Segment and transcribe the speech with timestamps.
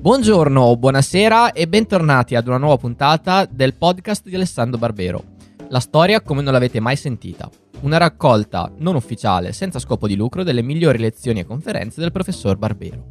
[0.00, 5.24] Buongiorno, buonasera e bentornati ad una nuova puntata del podcast di Alessandro Barbero.
[5.70, 7.50] La storia come non l'avete mai sentita.
[7.80, 12.56] Una raccolta non ufficiale, senza scopo di lucro, delle migliori lezioni e conferenze del professor
[12.56, 13.04] Barbero.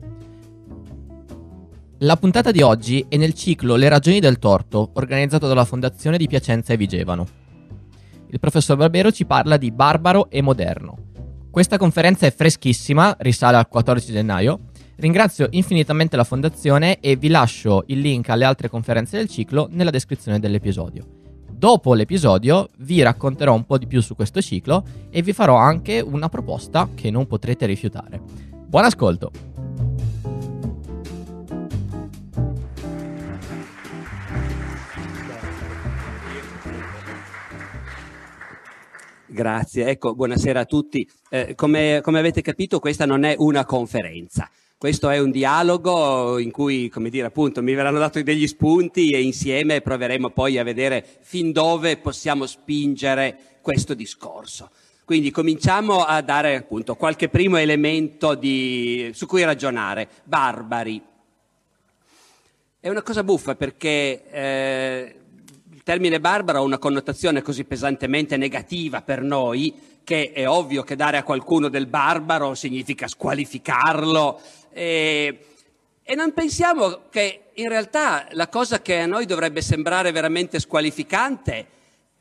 [1.99, 6.27] La puntata di oggi è nel ciclo Le ragioni del torto, organizzato dalla Fondazione di
[6.27, 7.27] Piacenza e Vigevano.
[8.29, 10.97] Il professor Barbero ci parla di barbaro e moderno.
[11.51, 14.59] Questa conferenza è freschissima, risale al 14 gennaio,
[14.99, 19.91] Ringrazio infinitamente la fondazione e vi lascio il link alle altre conferenze del ciclo nella
[19.91, 21.05] descrizione dell'episodio.
[21.51, 25.99] Dopo l'episodio vi racconterò un po' di più su questo ciclo e vi farò anche
[25.99, 28.19] una proposta che non potrete rifiutare.
[28.65, 29.31] Buon ascolto!
[39.27, 41.07] Grazie, ecco, buonasera a tutti.
[41.29, 46.51] Eh, come, come avete capito questa non è una conferenza, questo è un dialogo in
[46.51, 51.03] cui, come dire, appunto, mi verranno dati degli spunti e insieme proveremo poi a vedere
[51.21, 54.69] fin dove possiamo spingere questo discorso.
[55.03, 60.07] Quindi cominciamo a dare appunto qualche primo elemento di, su cui ragionare.
[60.25, 61.01] Barbari.
[62.79, 65.15] È una cosa buffa perché eh,
[65.71, 70.95] il termine barbaro ha una connotazione così pesantemente negativa per noi che è ovvio che
[70.95, 74.39] dare a qualcuno del barbaro significa squalificarlo,
[74.71, 75.39] e,
[76.01, 81.67] e non pensiamo che in realtà la cosa che a noi dovrebbe sembrare veramente squalificante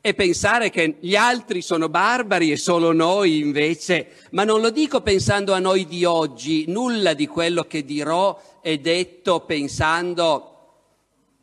[0.01, 4.99] è pensare che gli altri sono barbari e solo noi invece, ma non lo dico
[4.99, 10.56] pensando a noi di oggi, nulla di quello che dirò è detto pensando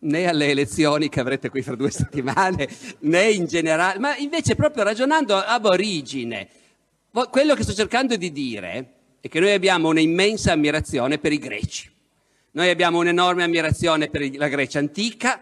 [0.05, 2.69] né alle elezioni che avrete qui fra due settimane,
[3.00, 6.48] né in generale, ma invece proprio ragionando ab origine.
[7.30, 11.91] Quello che sto cercando di dire è che noi abbiamo un'immensa ammirazione per i greci.
[12.52, 15.40] Noi abbiamo un'enorme ammirazione per la Grecia antica,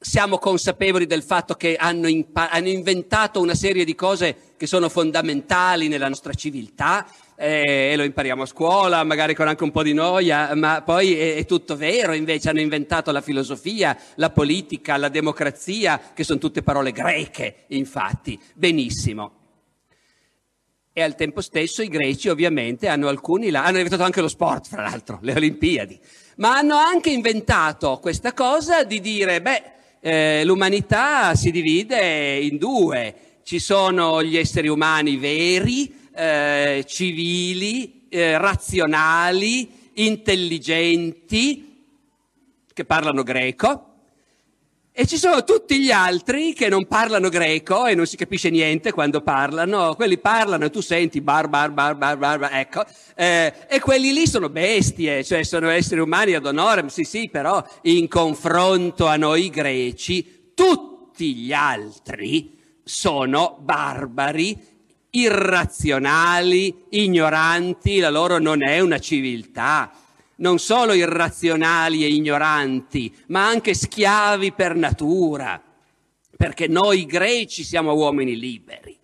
[0.00, 4.88] siamo consapevoli del fatto che hanno, impa- hanno inventato una serie di cose che sono
[4.88, 7.06] fondamentali nella nostra civiltà,
[7.40, 11.14] eh, e lo impariamo a scuola, magari con anche un po' di noia, ma poi
[11.14, 16.40] è, è, tutto vero, invece hanno inventato la filosofia, la politica, la democrazia, che sono
[16.40, 18.38] tutte parole greche, infatti.
[18.54, 19.36] Benissimo.
[20.92, 24.82] E al tempo stesso i greci ovviamente hanno alcuni, hanno inventato anche lo sport, fra
[24.82, 25.96] l'altro, le Olimpiadi,
[26.38, 29.62] ma hanno anche inventato questa cosa di dire, beh,
[30.00, 38.36] eh, l'umanità si divide in due, ci sono gli esseri umani veri, eh, civili, eh,
[38.38, 41.84] razionali, intelligenti,
[42.74, 43.84] che parlano greco,
[44.90, 48.90] e ci sono tutti gli altri che non parlano greco e non si capisce niente
[48.90, 53.78] quando parlano, quelli parlano e tu senti bar bar bar bar bar, ecco, eh, e
[53.78, 59.06] quelli lì sono bestie, cioè sono esseri umani ad onore, sì sì, però in confronto
[59.06, 64.77] a noi greci tutti gli altri sono barbari,
[65.22, 69.92] irrazionali, ignoranti, la loro non è una civiltà
[70.38, 75.60] non solo irrazionali e ignoranti, ma anche schiavi per natura,
[76.36, 78.96] perché noi greci siamo uomini liberi.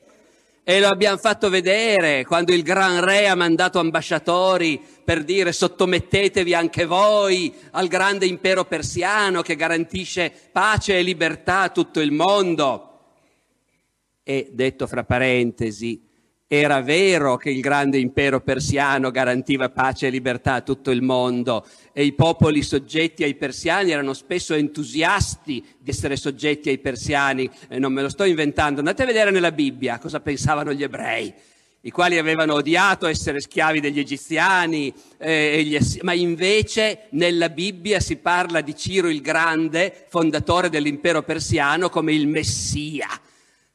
[0.67, 6.55] E lo abbiamo fatto vedere quando il Gran Re ha mandato ambasciatori per dire sottomettetevi
[6.55, 12.94] anche voi al grande impero persiano che garantisce pace e libertà a tutto il mondo.
[14.27, 16.01] E detto fra parentesi,
[16.47, 21.67] era vero che il grande impero persiano garantiva pace e libertà a tutto il mondo
[21.93, 27.79] e i popoli soggetti ai persiani erano spesso entusiasti di essere soggetti ai persiani, e
[27.79, 31.33] non me lo sto inventando, andate a vedere nella Bibbia cosa pensavano gli ebrei,
[31.83, 38.17] i quali avevano odiato essere schiavi degli egiziani, eh, gli, ma invece nella Bibbia si
[38.17, 43.09] parla di Ciro il Grande, fondatore dell'impero persiano, come il Messia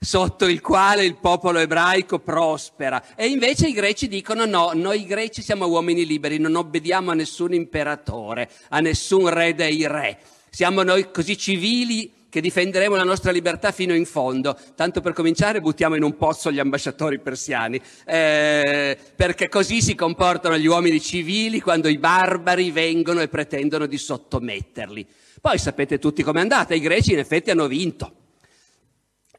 [0.01, 3.15] sotto il quale il popolo ebraico prospera.
[3.15, 7.53] E invece i greci dicono no, noi greci siamo uomini liberi, non obbediamo a nessun
[7.53, 10.17] imperatore, a nessun re dei re.
[10.49, 14.57] Siamo noi così civili che difenderemo la nostra libertà fino in fondo.
[14.73, 20.57] Tanto per cominciare buttiamo in un pozzo gli ambasciatori persiani, eh, perché così si comportano
[20.57, 25.05] gli uomini civili quando i barbari vengono e pretendono di sottometterli.
[25.41, 28.13] Poi sapete tutti com'è andata, i greci in effetti hanno vinto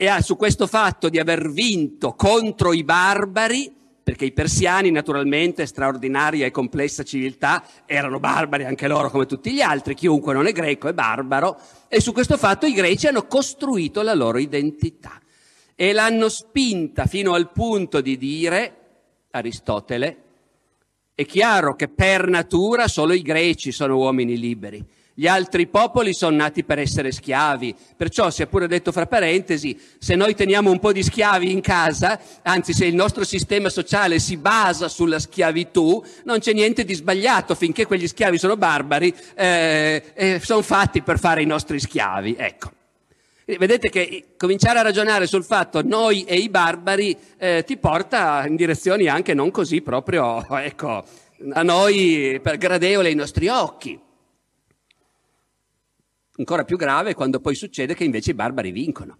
[0.02, 3.70] e su questo fatto di aver vinto contro i barbari,
[4.02, 9.60] perché i persiani naturalmente, straordinaria e complessa civiltà, erano barbari anche loro come tutti gli
[9.60, 14.00] altri, chiunque non è greco è barbaro, e su questo fatto i greci hanno costruito
[14.00, 15.20] la loro identità
[15.74, 18.76] e l'hanno spinta fino al punto di dire,
[19.32, 20.22] Aristotele,
[21.14, 24.82] È chiaro che per natura solo i greci sono uomini liberi.
[25.14, 29.78] Gli altri popoli sono nati per essere schiavi, perciò si è pure detto fra parentesi,
[29.98, 34.18] se noi teniamo un po' di schiavi in casa, anzi se il nostro sistema sociale
[34.18, 40.02] si basa sulla schiavitù, non c'è niente di sbagliato finché quegli schiavi sono barbari, eh,
[40.14, 42.36] eh, sono fatti per fare i nostri schiavi.
[42.38, 42.72] Ecco.
[43.44, 48.54] Vedete che cominciare a ragionare sul fatto noi e i barbari eh, ti porta in
[48.54, 51.04] direzioni anche non così proprio, ecco,
[51.52, 53.98] a noi per gradevole ai nostri occhi.
[56.40, 59.18] Ancora più grave quando poi succede che invece i barbari vincono.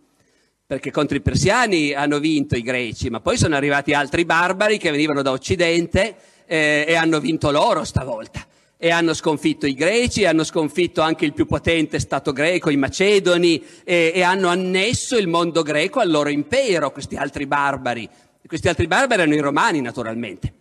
[0.65, 4.91] Perché contro i persiani hanno vinto i greci, ma poi sono arrivati altri barbari che
[4.91, 8.47] venivano da Occidente eh, e hanno vinto loro stavolta.
[8.79, 13.63] E hanno sconfitto i greci, hanno sconfitto anche il più potente stato greco, i macedoni,
[13.85, 18.09] e, e hanno annesso il mondo greco al loro impero, questi altri barbari.
[18.47, 20.60] Questi altri barbari erano i romani, naturalmente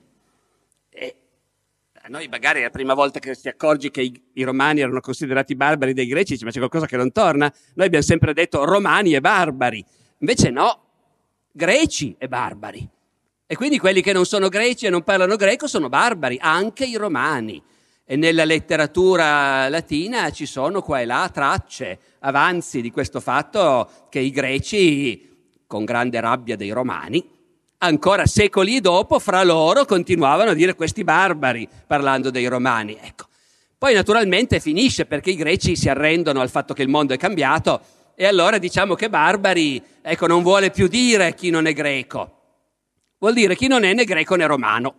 [2.09, 5.55] noi magari è la prima volta che ti accorgi che i, i, romani erano considerati
[5.55, 7.51] barbari dai greci, ma c'è qualcosa che non torna?
[7.75, 9.83] Noi abbiamo sempre detto romani e barbari,
[10.17, 10.81] invece no,
[11.51, 12.87] greci e barbari.
[13.45, 16.95] E quindi quelli che non sono greci e non parlano greco sono barbari, anche i
[16.95, 17.61] romani.
[18.03, 24.19] E nella letteratura latina ci sono qua e là tracce, avanzi di questo fatto che
[24.19, 25.27] i greci,
[25.67, 27.37] con grande rabbia dei romani,
[27.79, 32.97] ancora secoli dopo, fra loro continuavano a dire questi barbari, parlando dei romani.
[33.01, 33.25] Ecco.
[33.77, 37.81] Poi naturalmente finisce perché i greci si arrendono al fatto che il mondo è cambiato
[38.15, 42.33] e allora diciamo che barbari, ecco, non vuole più dire chi non è greco,
[43.19, 44.95] vuol dire chi non è né greco né romano.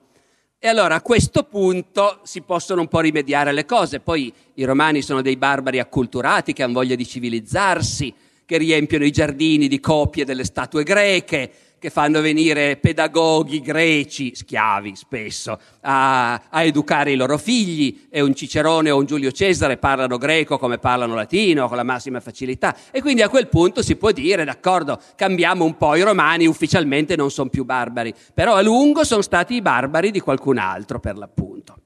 [0.59, 4.01] E allora a questo punto si possono un po' rimediare le cose.
[4.01, 9.11] Poi i romani sono dei barbari acculturati che hanno voglia di civilizzarsi, che riempiono i
[9.11, 11.51] giardini di copie delle statue greche,
[11.81, 18.07] che fanno venire pedagoghi greci, schiavi spesso, a, a, educare i loro figli.
[18.11, 22.21] E un Cicerone o un Giulio Cesare parlano greco come parlano latino con la massima
[22.21, 22.77] facilità.
[22.91, 27.17] E quindi a quel punto si può dire d'accordo cambiamo un po' i romani ufficialmente
[27.17, 28.15] non sono più barbari.
[28.35, 31.77] Però a lungo sono stati i barbari di qualcun altro per l'appunto.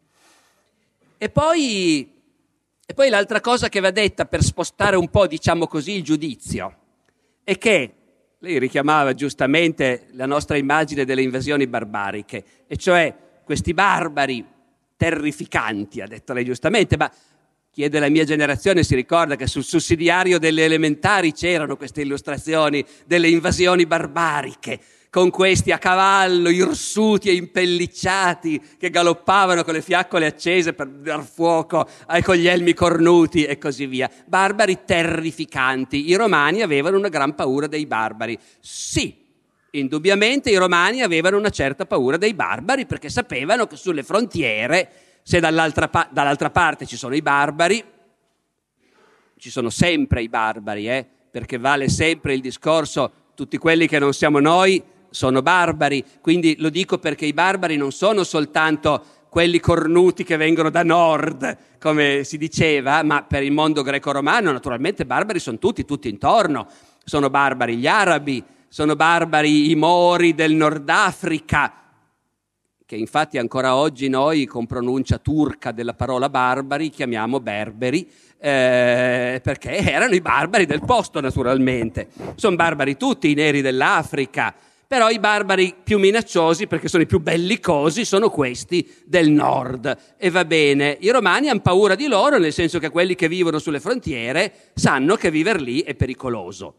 [1.16, 2.12] E poi,
[2.84, 6.78] e poi l'altra cosa che va detta per spostare un po' diciamo così il giudizio
[7.44, 7.94] è che
[8.44, 14.44] lei richiamava giustamente la nostra immagine delle invasioni barbariche, e cioè questi barbari
[14.98, 17.10] terrificanti, ha detto lei giustamente, ma
[17.70, 22.84] chi è della mia generazione si ricorda che sul sussidiario delle elementari c'erano queste illustrazioni
[23.06, 24.78] delle invasioni barbariche,
[25.14, 31.22] con questi a cavallo, irsuti e impellicciati, che galoppavano con le fiaccole accese per dar
[31.22, 34.10] fuoco ai con gli elmi cornuti e così via.
[34.26, 36.10] Barbari terrificanti.
[36.10, 38.36] I romani avevano una gran paura dei barbari.
[38.58, 39.24] Sì,
[39.70, 44.90] indubbiamente i romani avevano una certa paura dei barbari perché sapevano che sulle frontiere,
[45.22, 47.84] se dall'altra, pa- dall'altra parte ci sono i barbari,
[49.38, 51.06] ci sono sempre i barbari, eh?
[51.30, 54.82] perché vale sempre il discorso, tutti quelli che non siamo noi
[55.14, 60.70] sono barbari, quindi lo dico perché i barbari non sono soltanto quelli cornuti che vengono
[60.70, 66.08] da nord, come si diceva, ma per il mondo greco-romano naturalmente barbari sono tutti, tutti
[66.08, 66.66] intorno.
[67.04, 71.72] Sono barbari gli arabi, sono barbari i mori del Nord Africa,
[72.84, 79.76] che infatti ancora oggi noi con pronuncia turca della parola barbari chiamiamo berberi, eh, perché
[79.76, 82.08] erano i barbari del posto naturalmente.
[82.34, 84.54] Sono barbari tutti, i neri dell'Africa,
[84.94, 90.14] però i barbari più minacciosi, perché sono i più bellicosi, sono questi del nord.
[90.16, 93.58] E va bene, i romani hanno paura di loro, nel senso che quelli che vivono
[93.58, 96.74] sulle frontiere sanno che vivere lì è pericoloso.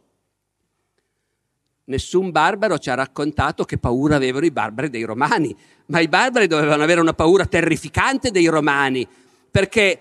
[1.87, 5.53] Nessun barbaro ci ha raccontato che paura avevano i barbari dei romani,
[5.87, 9.05] ma i barbari dovevano avere una paura terrificante dei romani,
[9.51, 9.99] perché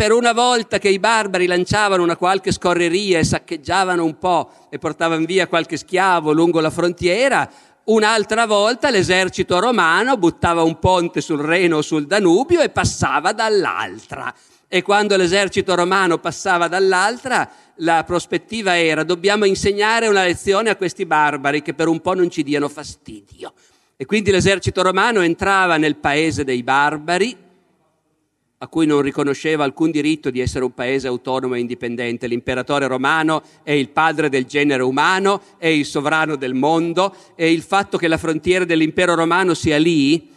[0.00, 4.78] per una volta che i barbari lanciavano una qualche scorreria e saccheggiavano un po' e
[4.78, 7.46] portavano via qualche schiavo lungo la frontiera,
[7.84, 14.34] un'altra volta l'esercito romano buttava un ponte sul Reno o sul Danubio e passava dall'altra.
[14.68, 21.04] E quando l'esercito romano passava dall'altra, la prospettiva era dobbiamo insegnare una lezione a questi
[21.04, 23.52] barbari che per un po' non ci diano fastidio.
[23.98, 27.48] E quindi l'esercito romano entrava nel paese dei barbari,
[28.62, 32.26] a cui non riconosceva alcun diritto di essere un paese autonomo e indipendente.
[32.26, 37.62] L'imperatore romano è il padre del genere umano, è il sovrano del mondo e il
[37.62, 40.28] fatto che la frontiera dell'impero romano sia lì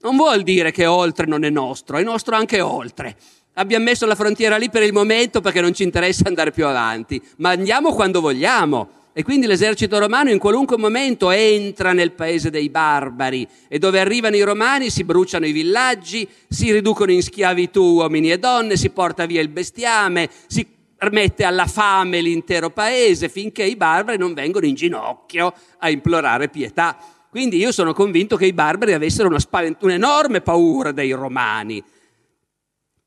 [0.00, 3.16] non vuol dire che oltre non è nostro, è nostro anche oltre.
[3.54, 7.20] Abbiamo messo la frontiera lì per il momento perché non ci interessa andare più avanti,
[7.36, 8.88] ma andiamo quando vogliamo.
[9.18, 14.36] E quindi l'esercito romano in qualunque momento entra nel paese dei barbari e dove arrivano
[14.36, 19.24] i romani si bruciano i villaggi, si riducono in schiavitù uomini e donne, si porta
[19.24, 20.66] via il bestiame, si
[21.12, 26.98] mette alla fame l'intero paese finché i barbari non vengono in ginocchio a implorare pietà.
[27.30, 31.82] Quindi io sono convinto che i barbari avessero spavent- un'enorme paura dei romani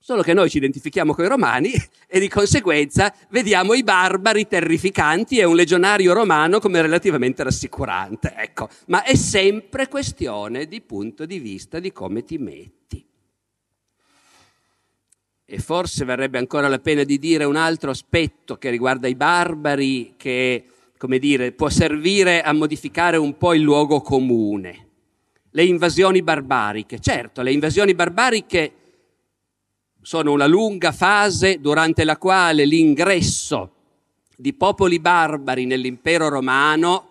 [0.10, 1.72] Solo che noi ci identifichiamo con i romani
[2.10, 8.34] e di conseguenza vediamo i barbari terrificanti e un legionario romano come relativamente rassicurante.
[8.36, 13.06] Ecco, ma è sempre questione di punto di vista di come ti metti.
[15.46, 20.16] E forse varrebbe ancora la pena di dire un altro aspetto che riguarda i barbari
[20.18, 20.66] che,
[20.98, 24.88] come dire, può servire a modificare un po' il luogo comune.
[25.52, 27.00] Le invasioni barbariche.
[27.00, 28.74] Certo, le invasioni barbariche
[30.10, 33.74] sono una lunga fase durante la quale l'ingresso
[34.36, 37.10] di popoli barbari nell'impero romano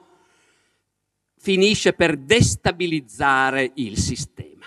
[1.39, 4.67] finisce per destabilizzare il sistema.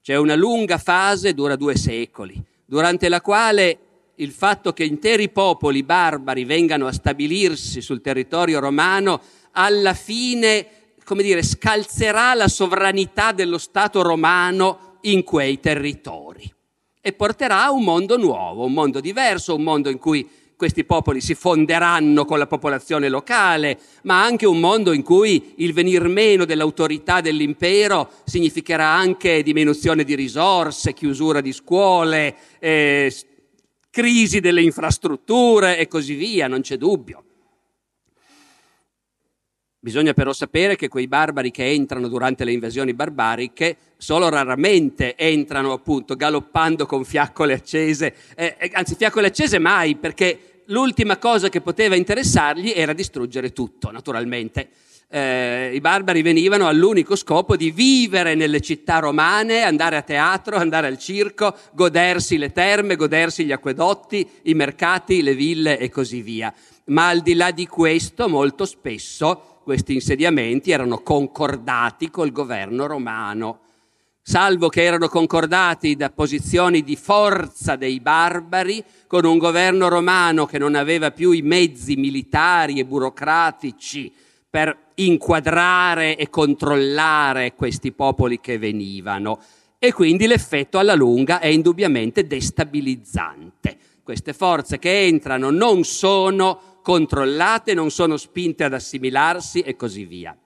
[0.00, 3.78] C'è una lunga fase, dura due secoli, durante la quale
[4.14, 9.20] il fatto che interi popoli barbari vengano a stabilirsi sul territorio romano
[9.50, 10.66] alla fine,
[11.04, 16.53] come dire, scalzerà la sovranità dello Stato romano in quei territori
[17.06, 21.20] e porterà a un mondo nuovo, un mondo diverso, un mondo in cui questi popoli
[21.20, 26.46] si fonderanno con la popolazione locale, ma anche un mondo in cui il venir meno
[26.46, 33.14] dell'autorità dell'impero significherà anche diminuzione di risorse, chiusura di scuole, eh,
[33.90, 37.23] crisi delle infrastrutture e così via, non c'è dubbio.
[39.84, 45.72] Bisogna però sapere che quei barbari che entrano durante le invasioni barbariche solo raramente entrano
[45.72, 51.60] appunto galoppando con fiaccole accese, eh, eh, anzi fiaccole accese mai, perché l'ultima cosa che
[51.60, 54.68] poteva interessargli era distruggere tutto, naturalmente.
[55.06, 60.86] Eh, I barbari venivano all'unico scopo di vivere nelle città romane, andare a teatro, andare
[60.86, 66.50] al circo, godersi le terme, godersi gli acquedotti, i mercati, le ville e così via.
[66.86, 73.60] Ma al di là di questo, molto spesso questi insediamenti erano concordati col governo romano,
[74.22, 80.58] salvo che erano concordati da posizioni di forza dei barbari con un governo romano che
[80.58, 84.12] non aveva più i mezzi militari e burocratici
[84.48, 89.40] per inquadrare e controllare questi popoli che venivano.
[89.78, 93.76] E quindi l'effetto alla lunga è indubbiamente destabilizzante.
[94.02, 100.36] Queste forze che entrano non sono controllate, non sono spinte ad assimilarsi e così via.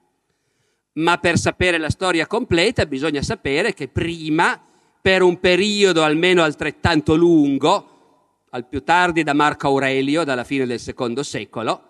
[0.93, 4.57] Ma per sapere la storia completa bisogna sapere che prima,
[5.01, 10.79] per un periodo almeno altrettanto lungo, al più tardi da Marco Aurelio, dalla fine del
[10.79, 11.83] secondo secolo,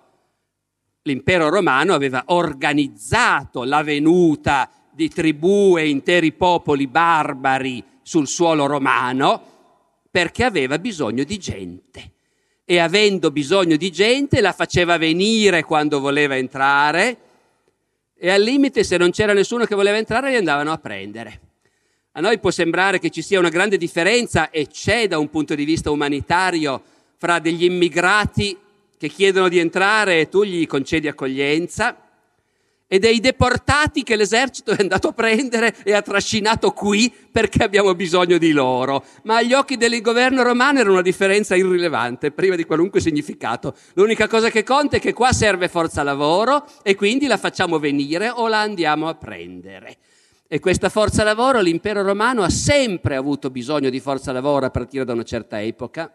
[1.03, 9.43] l'impero romano aveva organizzato la venuta di tribù e interi popoli barbari sul suolo romano
[10.09, 12.13] perché aveva bisogno di gente
[12.71, 17.17] e avendo bisogno di gente la faceva venire quando voleva entrare
[18.15, 21.39] e al limite se non c'era nessuno che voleva entrare li andavano a prendere.
[22.11, 25.55] A noi può sembrare che ci sia una grande differenza e c'è da un punto
[25.55, 26.79] di vista umanitario
[27.17, 28.55] fra degli immigrati
[28.99, 31.97] che chiedono di entrare e tu gli concedi accoglienza
[32.91, 37.93] e dei deportati che l'esercito è andato a prendere e ha trascinato qui perché abbiamo
[37.93, 39.05] bisogno di loro.
[39.23, 43.75] Ma agli occhi del governo romano era una differenza irrilevante, priva di qualunque significato.
[43.93, 48.31] L'unica cosa che conta è che qua serve forza lavoro e quindi la facciamo venire
[48.31, 49.97] o la andiamo a prendere.
[50.47, 55.05] E questa forza lavoro l'impero romano ha sempre avuto bisogno di forza lavoro a partire
[55.05, 56.11] da una certa epoca.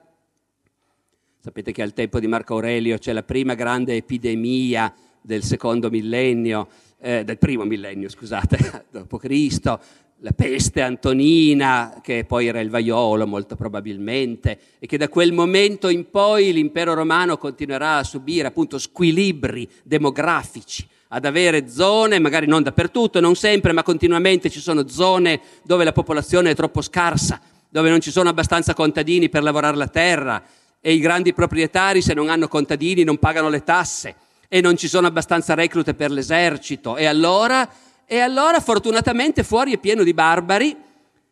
[1.39, 4.93] Sapete che al tempo di Marco Aurelio c'è la prima grande epidemia
[5.25, 6.69] del secondo millennio,
[7.01, 9.81] eh, del primo millennio, scusate, dopo Cristo,
[10.19, 15.89] la peste antonina, che poi era il vaiolo molto probabilmente, e che da quel momento
[15.89, 22.63] in poi l'impero romano continuerà a subire appunto squilibri demografici, ad avere zone, magari non
[22.63, 27.41] dappertutto, non sempre, ma continuamente ci sono zone dove la popolazione è troppo scarsa,
[27.71, 30.43] dove non ci sono abbastanza contadini per lavorare la terra
[30.81, 34.17] e i grandi proprietari se non hanno contadini non pagano le tasse
[34.55, 36.97] e non ci sono abbastanza reclute per l'esercito.
[36.97, 37.69] E allora,
[38.07, 40.77] e allora fortunatamente fuori è pieno di barbari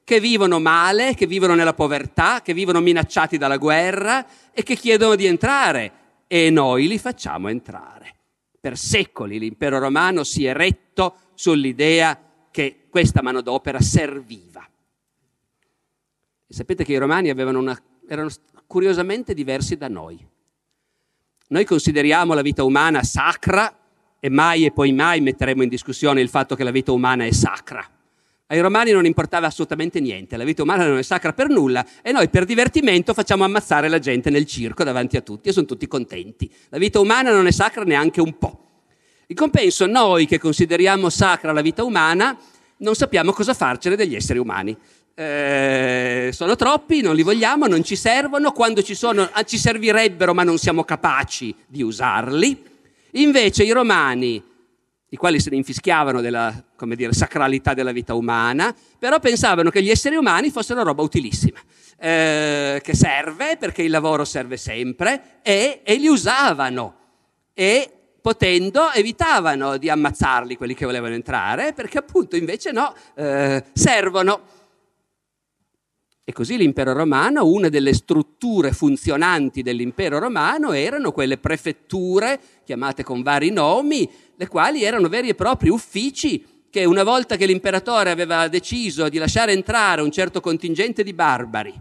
[0.02, 5.14] che vivono male, che vivono nella povertà, che vivono minacciati dalla guerra e che chiedono
[5.14, 5.92] di entrare
[6.26, 8.12] e noi li facciamo entrare.
[8.58, 12.18] Per secoli l'impero romano si è retto sull'idea
[12.50, 14.68] che questa manodopera serviva.
[16.44, 18.30] E sapete che i romani una, erano
[18.66, 20.30] curiosamente diversi da noi.
[21.52, 23.76] Noi consideriamo la vita umana sacra
[24.18, 27.30] e mai e poi mai metteremo in discussione il fatto che la vita umana è
[27.30, 27.86] sacra.
[28.46, 32.10] Ai romani non importava assolutamente niente, la vita umana non è sacra per nulla e
[32.10, 35.86] noi per divertimento facciamo ammazzare la gente nel circo davanti a tutti e sono tutti
[35.86, 36.50] contenti.
[36.70, 38.68] La vita umana non è sacra neanche un po'.
[39.26, 42.34] In compenso, noi che consideriamo sacra la vita umana,
[42.78, 44.74] non sappiamo cosa farcene degli esseri umani.
[45.14, 50.32] Eh, sono troppi, non li vogliamo, non ci servono, quando ci sono ah, ci servirebbero
[50.34, 52.70] ma non siamo capaci di usarli.
[53.12, 54.42] Invece i romani
[55.12, 56.64] i quali se ne infischiavano della
[56.94, 61.58] dire, sacralità della vita umana, però pensavano che gli esseri umani fossero una roba utilissima,
[61.98, 66.94] eh, che serve perché il lavoro serve sempre e, e li usavano
[67.52, 67.90] e
[68.22, 74.60] potendo evitavano di ammazzarli quelli che volevano entrare perché appunto invece no, eh, servono.
[76.24, 83.22] E così l'impero romano, una delle strutture funzionanti dell'impero romano erano quelle prefetture, chiamate con
[83.22, 88.46] vari nomi, le quali erano veri e propri uffici che una volta che l'imperatore aveva
[88.46, 91.74] deciso di lasciare entrare un certo contingente di barbari,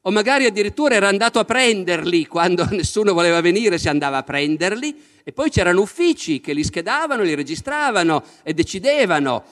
[0.00, 4.96] o magari addirittura era andato a prenderli quando nessuno voleva venire, si andava a prenderli,
[5.22, 9.44] e poi c'erano uffici che li schedavano, li registravano e decidevano.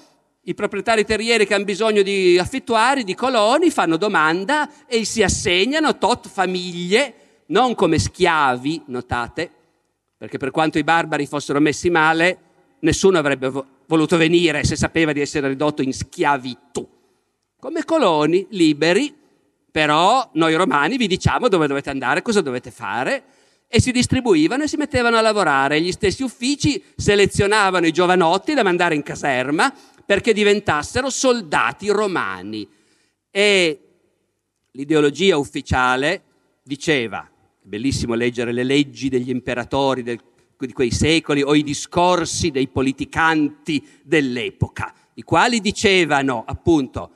[0.50, 5.96] I proprietari terrieri che hanno bisogno di affittuari, di coloni, fanno domanda e si assegnano
[5.96, 7.14] tot famiglie,
[7.46, 9.48] non come schiavi, notate,
[10.18, 12.38] perché per quanto i barbari fossero messi male,
[12.80, 13.52] nessuno avrebbe
[13.86, 16.84] voluto venire se sapeva di essere ridotto in schiavitù.
[17.60, 19.14] Come coloni liberi,
[19.70, 23.22] però noi romani vi diciamo dove dovete andare, cosa dovete fare,
[23.72, 25.80] e si distribuivano e si mettevano a lavorare.
[25.80, 29.72] Gli stessi uffici selezionavano i giovanotti da mandare in caserma
[30.10, 32.68] perché diventassero soldati romani.
[33.30, 33.80] E
[34.72, 36.22] l'ideologia ufficiale
[36.64, 37.30] diceva
[37.62, 40.18] bellissimo leggere le leggi degli imperatori del,
[40.58, 47.12] di quei secoli o i discorsi dei politicanti dell'epoca, i quali dicevano appunto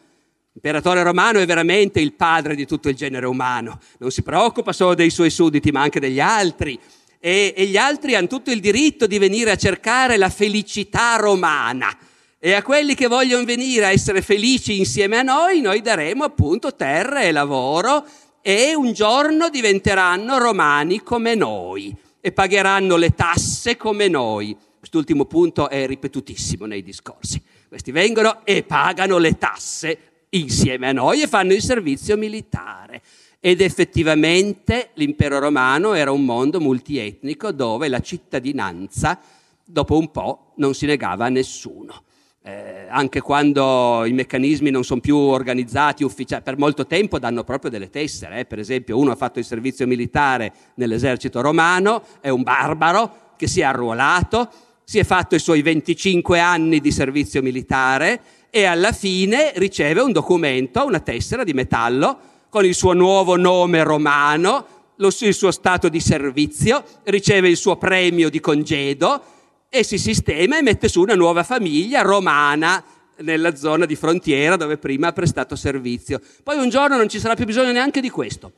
[0.52, 4.95] L'imperatore romano è veramente il padre di tutto il genere umano, non si preoccupa solo
[4.95, 6.78] dei suoi sudditi ma anche degli altri
[7.19, 12.03] e, e gli altri hanno tutto il diritto di venire a cercare la felicità romana
[12.47, 16.76] e a quelli che vogliono venire a essere felici insieme a noi noi daremo appunto
[16.76, 18.04] terra e lavoro
[18.43, 24.54] e un giorno diventeranno romani come noi e pagheranno le tasse come noi.
[24.78, 27.43] Quest'ultimo punto è ripetutissimo nei discorsi.
[27.67, 33.00] Questi vengono e pagano le tasse insieme a noi e fanno il servizio militare.
[33.41, 39.19] Ed effettivamente l'impero romano era un mondo multietnico dove la cittadinanza,
[39.65, 42.02] dopo un po', non si negava a nessuno
[42.47, 47.71] eh, anche quando i meccanismi non sono più organizzati ufficiali, per molto tempo danno proprio
[47.71, 48.41] delle tessere.
[48.41, 48.45] Eh.
[48.45, 53.61] Per esempio, uno ha fatto il servizio militare nell'esercito romano, è un barbaro che si
[53.61, 54.50] è arruolato,
[54.85, 60.13] si è fatto i suoi 25 anni di servizio militare e alla fine riceve un
[60.13, 62.19] documento, una tessera di metallo
[62.50, 64.67] con il suo nuovo nome romano,
[64.99, 69.33] il suo stato di servizio, riceve il suo premio di congedo
[69.75, 72.80] e si sistema e mette su una nuova famiglia romana
[73.19, 76.21] nella zona di frontiera dove prima ha prestato servizio.
[76.45, 78.52] Poi un giorno non ci sarà più bisogno neanche di questo,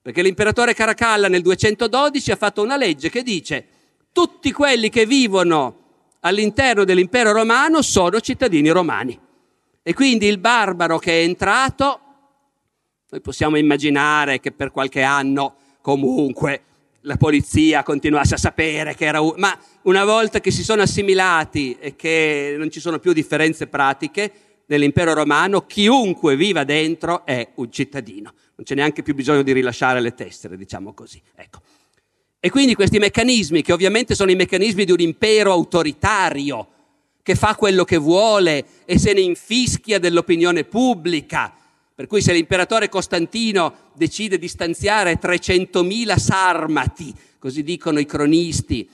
[0.00, 3.66] perché l'imperatore Caracalla nel 212 ha fatto una legge che dice
[4.10, 5.80] tutti quelli che vivono
[6.20, 9.20] all'interno dell'impero romano sono cittadini romani.
[9.82, 12.00] E quindi il barbaro che è entrato,
[13.10, 16.62] noi possiamo immaginare che per qualche anno comunque
[17.08, 19.32] la polizia continuasse a sapere che era un...
[19.38, 24.30] ma una volta che si sono assimilati e che non ci sono più differenze pratiche
[24.66, 28.34] nell'impero romano, chiunque viva dentro è un cittadino.
[28.56, 31.20] Non c'è neanche più bisogno di rilasciare le tessere, diciamo così.
[31.34, 31.60] Ecco.
[32.38, 36.68] E quindi questi meccanismi, che ovviamente sono i meccanismi di un impero autoritario,
[37.22, 41.54] che fa quello che vuole e se ne infischia dell'opinione pubblica,
[41.98, 48.88] per cui se l'imperatore Costantino decide di stanziare 300.000 sarmati, così dicono i cronisti,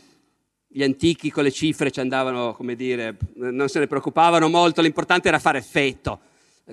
[0.67, 5.29] gli antichi con le cifre ci andavano, come dire, non se ne preoccupavano molto, l'importante
[5.29, 6.19] era fare effetto,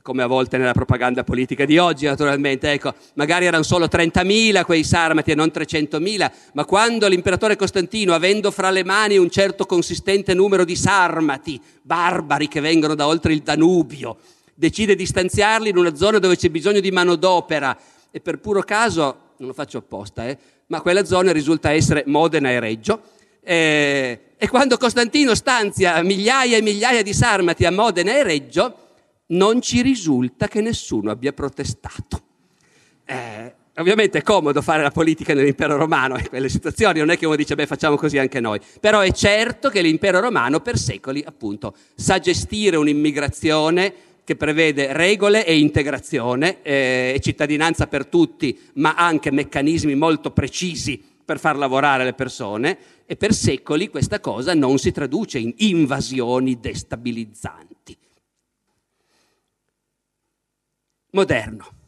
[0.01, 4.85] come a volte nella propaganda politica di oggi naturalmente, ecco, magari erano solo 30.000 quei
[4.85, 10.33] sarmati e non 300.000, ma quando l'imperatore Costantino, avendo fra le mani un certo consistente
[10.33, 14.17] numero di sarmati, barbari che vengono da oltre il Danubio,
[14.61, 17.75] decide di stanziarli in una zona dove c'è bisogno di manodopera
[18.11, 22.51] e per puro caso, non lo faccio apposta, eh, ma quella zona risulta essere Modena
[22.51, 23.01] e Reggio.
[23.41, 28.75] Eh, e quando Costantino stanzia migliaia e migliaia di sarmati a Modena e Reggio,
[29.27, 32.21] non ci risulta che nessuno abbia protestato.
[33.05, 37.25] Eh, Ovviamente è comodo fare la politica nell'impero romano in quelle situazioni, non è che
[37.25, 41.23] uno dice beh facciamo così anche noi, però è certo che l'impero romano per secoli
[41.25, 48.93] appunto sa gestire un'immigrazione che prevede regole e integrazione eh, e cittadinanza per tutti, ma
[48.95, 54.77] anche meccanismi molto precisi per far lavorare le persone e per secoli questa cosa non
[54.77, 57.97] si traduce in invasioni destabilizzanti.
[61.11, 61.79] Moderno.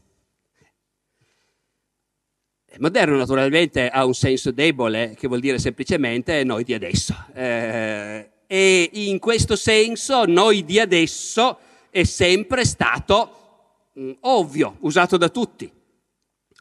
[2.79, 7.15] Moderno naturalmente ha un senso debole, che vuol dire semplicemente noi di adesso.
[7.33, 11.57] Eh, e in questo senso noi di adesso
[11.93, 15.71] è sempre stato mm, ovvio, usato da tutti.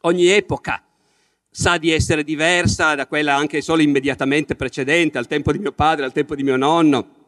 [0.03, 0.85] Ogni epoca
[1.51, 6.05] sa di essere diversa da quella anche solo immediatamente precedente, al tempo di mio padre,
[6.05, 7.21] al tempo di mio nonno.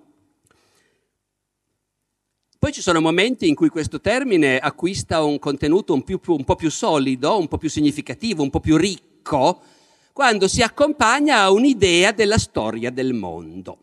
[2.58, 6.56] Poi ci sono momenti in cui questo termine acquista un contenuto un, più, un, po'
[6.56, 9.62] più solido, un po' più significativo, un po' più ricco,
[10.12, 13.78] quando si accompagna a un'idea della storia del mondo.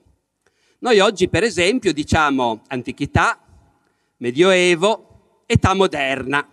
[0.80, 3.40] Noi oggi, per esempio, diciamo antichità,
[4.22, 6.48] Medioevo, età moderna,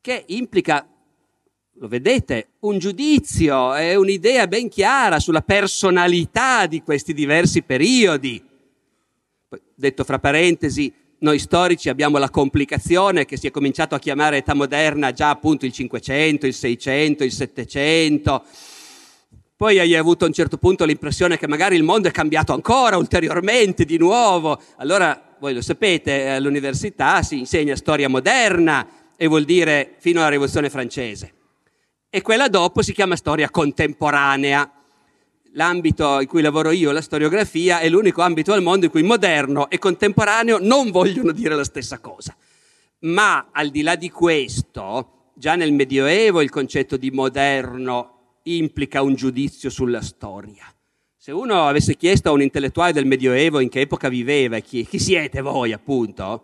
[0.00, 0.86] che implica,
[1.72, 8.40] lo vedete, un giudizio e un'idea ben chiara sulla personalità di questi diversi periodi.
[9.74, 14.54] Detto fra parentesi, noi storici abbiamo la complicazione che si è cominciato a chiamare età
[14.54, 18.44] moderna già appunto il 500, il 600, il 700
[19.62, 22.96] poi hai avuto a un certo punto l'impressione che magari il mondo è cambiato ancora
[22.96, 24.60] ulteriormente di nuovo.
[24.78, 30.70] Allora, voi lo sapete, all'università si insegna storia moderna e vuol dire fino alla rivoluzione
[30.70, 31.32] francese.
[32.08, 34.70] E quella dopo si chiama storia contemporanea.
[35.54, 39.68] L'ambito in cui lavoro io, la storiografia, è l'unico ambito al mondo in cui moderno
[39.68, 42.36] e contemporaneo non vogliono dire la stessa cosa.
[43.00, 49.16] Ma al di là di questo, già nel Medioevo il concetto di moderno implica un
[49.16, 50.72] giudizio sulla storia.
[51.24, 54.98] Se uno avesse chiesto a un intellettuale del Medioevo in che epoca viveva, chi, chi
[54.98, 56.42] siete voi appunto,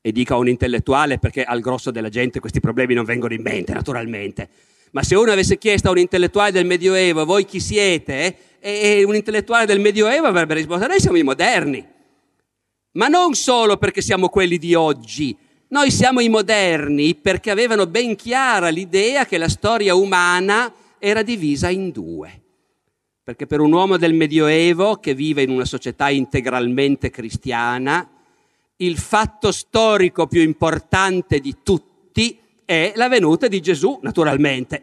[0.00, 3.42] e dico a un intellettuale perché al grosso della gente questi problemi non vengono in
[3.42, 4.48] mente naturalmente,
[4.90, 9.14] ma se uno avesse chiesto a un intellettuale del Medioevo voi chi siete, e un
[9.14, 11.86] intellettuale del Medioevo avrebbe risposto noi siamo i moderni,
[12.94, 15.36] ma non solo perché siamo quelli di oggi,
[15.68, 21.68] noi siamo i moderni perché avevano ben chiara l'idea che la storia umana era divisa
[21.68, 22.41] in due.
[23.24, 28.08] Perché per un uomo del Medioevo che vive in una società integralmente cristiana,
[28.76, 34.82] il fatto storico più importante di tutti è la venuta di Gesù, naturalmente.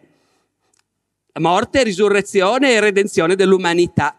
[1.40, 4.16] Morte, risurrezione e redenzione dell'umanità.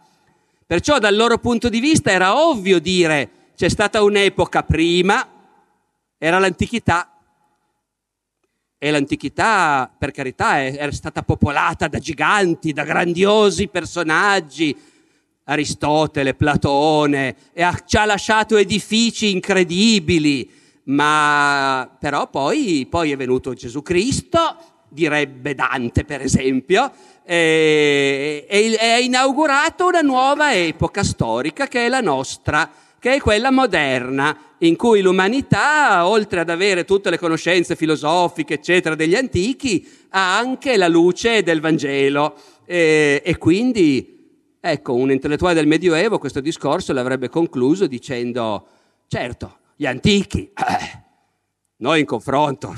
[0.66, 5.26] Perciò dal loro punto di vista era ovvio dire c'è stata un'epoca prima,
[6.18, 7.19] era l'antichità.
[8.82, 14.74] E l'antichità, per carità, era stata popolata da giganti, da grandiosi personaggi,
[15.44, 20.50] Aristotele, Platone, e ha, ci ha lasciato edifici incredibili,
[20.84, 24.56] ma però poi, poi è venuto Gesù Cristo,
[24.88, 26.90] direbbe Dante per esempio,
[27.22, 32.66] e, e, e ha inaugurato una nuova epoca storica che è la nostra
[33.00, 38.94] che è quella moderna, in cui l'umanità, oltre ad avere tutte le conoscenze filosofiche, eccetera,
[38.94, 42.36] degli antichi, ha anche la luce del Vangelo.
[42.66, 48.66] E, e quindi, ecco, un intellettuale del Medioevo questo discorso l'avrebbe concluso dicendo,
[49.08, 51.02] certo, gli antichi, eh,
[51.78, 52.74] noi in confronto,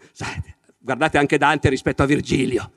[0.80, 2.72] guardate anche Dante rispetto a Virgilio.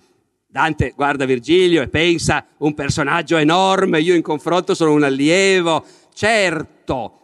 [0.56, 5.86] Dante guarda Virgilio e pensa un personaggio enorme, io in confronto sono un allievo,
[6.16, 7.20] certo.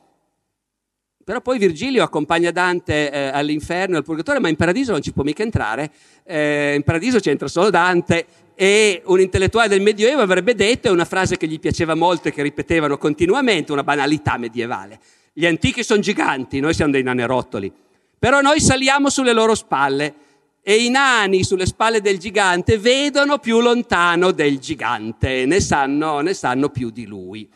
[1.24, 5.14] Però poi Virgilio accompagna Dante eh, all'inferno e al purgatorio, ma in paradiso non ci
[5.14, 5.92] può mica entrare.
[6.24, 11.06] Eh, in paradiso c'entra solo Dante e un intellettuale del Medioevo avrebbe detto, è una
[11.06, 15.00] frase che gli piaceva molto e che ripetevano continuamente, una banalità medievale.
[15.32, 17.72] Gli antichi sono giganti, noi siamo dei nanerottoli.
[18.20, 20.14] Però noi saliamo sulle loro spalle
[20.62, 26.34] e i nani sulle spalle del gigante vedono più lontano del gigante, ne sanno, ne
[26.34, 27.50] sanno più di lui.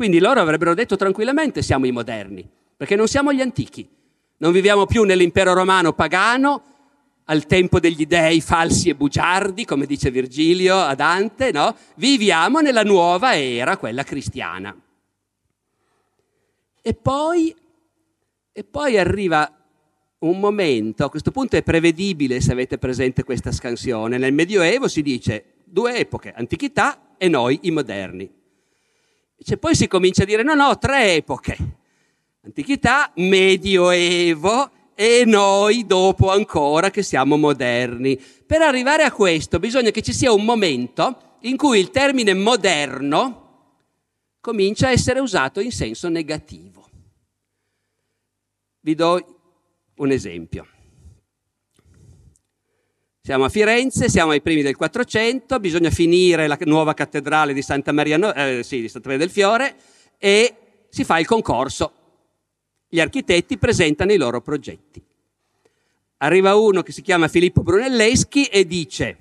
[0.00, 3.86] Quindi loro avrebbero detto tranquillamente siamo i moderni, perché non siamo gli antichi.
[4.38, 6.62] Non viviamo più nell'impero romano pagano,
[7.24, 11.76] al tempo degli dei falsi e bugiardi, come dice Virgilio a Dante, no?
[11.96, 14.74] Viviamo nella nuova era, quella cristiana.
[16.80, 17.54] E poi,
[18.52, 19.54] e poi arriva
[20.20, 25.02] un momento, a questo punto è prevedibile se avete presente questa scansione, nel Medioevo si
[25.02, 28.38] dice due epoche, antichità e noi i moderni.
[29.42, 31.56] Cioè, poi si comincia a dire no, no, tre epoche.
[32.42, 38.18] Antichità, Medioevo e noi dopo ancora che siamo moderni.
[38.18, 43.40] Per arrivare a questo bisogna che ci sia un momento in cui il termine moderno
[44.40, 46.88] comincia a essere usato in senso negativo.
[48.80, 49.40] Vi do
[49.96, 50.66] un esempio.
[53.30, 57.92] Siamo a Firenze, siamo ai primi del 400, bisogna finire la nuova cattedrale di Santa
[57.92, 59.76] Maria, eh, sì, di Santa Maria del Fiore
[60.18, 60.56] e
[60.88, 61.92] si fa il concorso.
[62.88, 65.00] Gli architetti presentano i loro progetti.
[66.16, 69.16] Arriva uno che si chiama Filippo Brunelleschi e dice,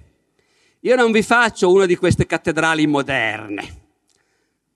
[0.80, 3.79] io non vi faccio una di queste cattedrali moderne,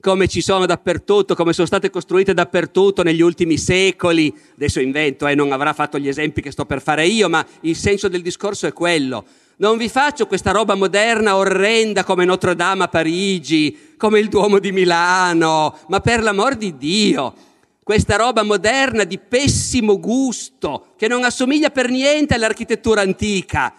[0.03, 4.35] come ci sono dappertutto, come sono state costruite dappertutto negli ultimi secoli.
[4.55, 7.77] Adesso invento, eh, non avrà fatto gli esempi che sto per fare io, ma il
[7.77, 9.23] senso del discorso è quello.
[9.57, 14.59] Non vi faccio questa roba moderna orrenda come Notre Dame a Parigi, come il Duomo
[14.59, 17.33] di Milano, ma per l'amor di Dio,
[17.81, 23.73] questa roba moderna di pessimo gusto, che non assomiglia per niente all'architettura antica,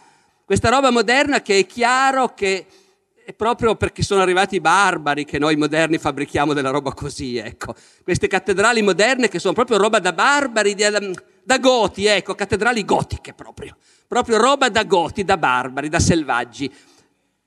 [0.46, 2.64] questa roba moderna che è chiaro che
[3.24, 7.74] è proprio perché sono arrivati i barbari che noi moderni fabbrichiamo della roba così, ecco.
[8.02, 11.00] Queste cattedrali moderne che sono proprio roba da barbari, da,
[11.42, 13.76] da goti, ecco, cattedrali gotiche proprio.
[14.06, 16.70] Proprio roba da goti, da barbari, da selvaggi.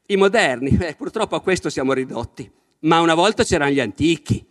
[0.08, 2.50] I moderni, eh, purtroppo a questo siamo ridotti.
[2.80, 4.44] Ma una volta c'erano gli antichi,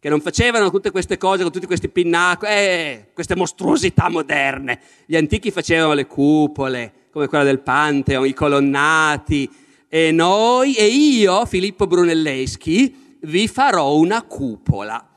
[0.00, 4.80] che non facevano tutte queste cose con tutti questi pinnacoli, eh, queste mostruosità moderne.
[5.06, 9.48] Gli antichi facevano le cupole, come quella del Pantheon, i colonnati,
[9.94, 15.08] e noi e io, Filippo Brunelleschi, vi farò una cupola.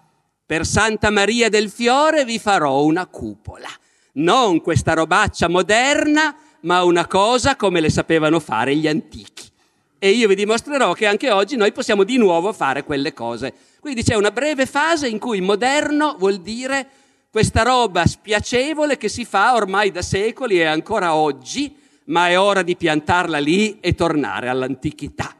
[0.46, 3.70] Per Santa Maria del Fiore vi farò una cupola.
[4.14, 9.50] Non questa robaccia moderna, ma una cosa come le sapevano fare gli antichi.
[9.98, 13.56] E io vi dimostrerò che anche oggi noi possiamo di nuovo fare quelle cose.
[13.80, 16.88] Quindi c'è una breve fase in cui moderno vuol dire
[17.32, 21.76] questa roba spiacevole che si fa ormai da secoli e ancora oggi,
[22.08, 25.36] ma è ora di piantarla lì e tornare all'antichità.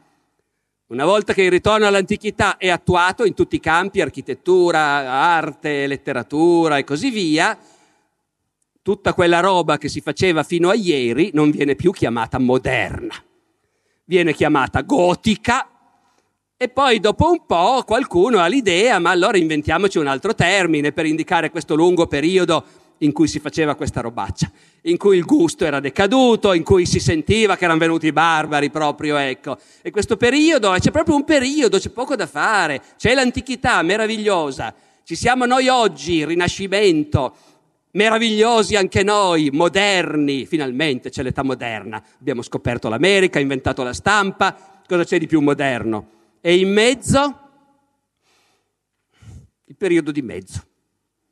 [0.88, 6.78] Una volta che il ritorno all'antichità è attuato in tutti i campi, architettura, arte, letteratura
[6.78, 7.58] e così via,
[8.80, 13.14] tutta quella roba che si faceva fino a ieri non viene più chiamata moderna,
[14.04, 15.68] viene chiamata gotica
[16.56, 21.04] e poi dopo un po' qualcuno ha l'idea, ma allora inventiamoci un altro termine per
[21.04, 22.64] indicare questo lungo periodo
[22.98, 24.50] in cui si faceva questa robaccia,
[24.88, 28.70] in cui il gusto era decaduto, in cui si sentiva che erano venuti i barbari
[28.70, 29.58] proprio, ecco.
[29.82, 34.74] E questo periodo, c'è proprio un periodo, c'è poco da fare, c'è l'antichità meravigliosa,
[35.04, 37.36] ci siamo noi oggi, Rinascimento,
[37.92, 45.04] meravigliosi anche noi, moderni, finalmente c'è l'età moderna, abbiamo scoperto l'America, inventato la stampa, cosa
[45.04, 46.10] c'è di più moderno?
[46.40, 47.40] E in mezzo,
[49.64, 50.62] il periodo di mezzo,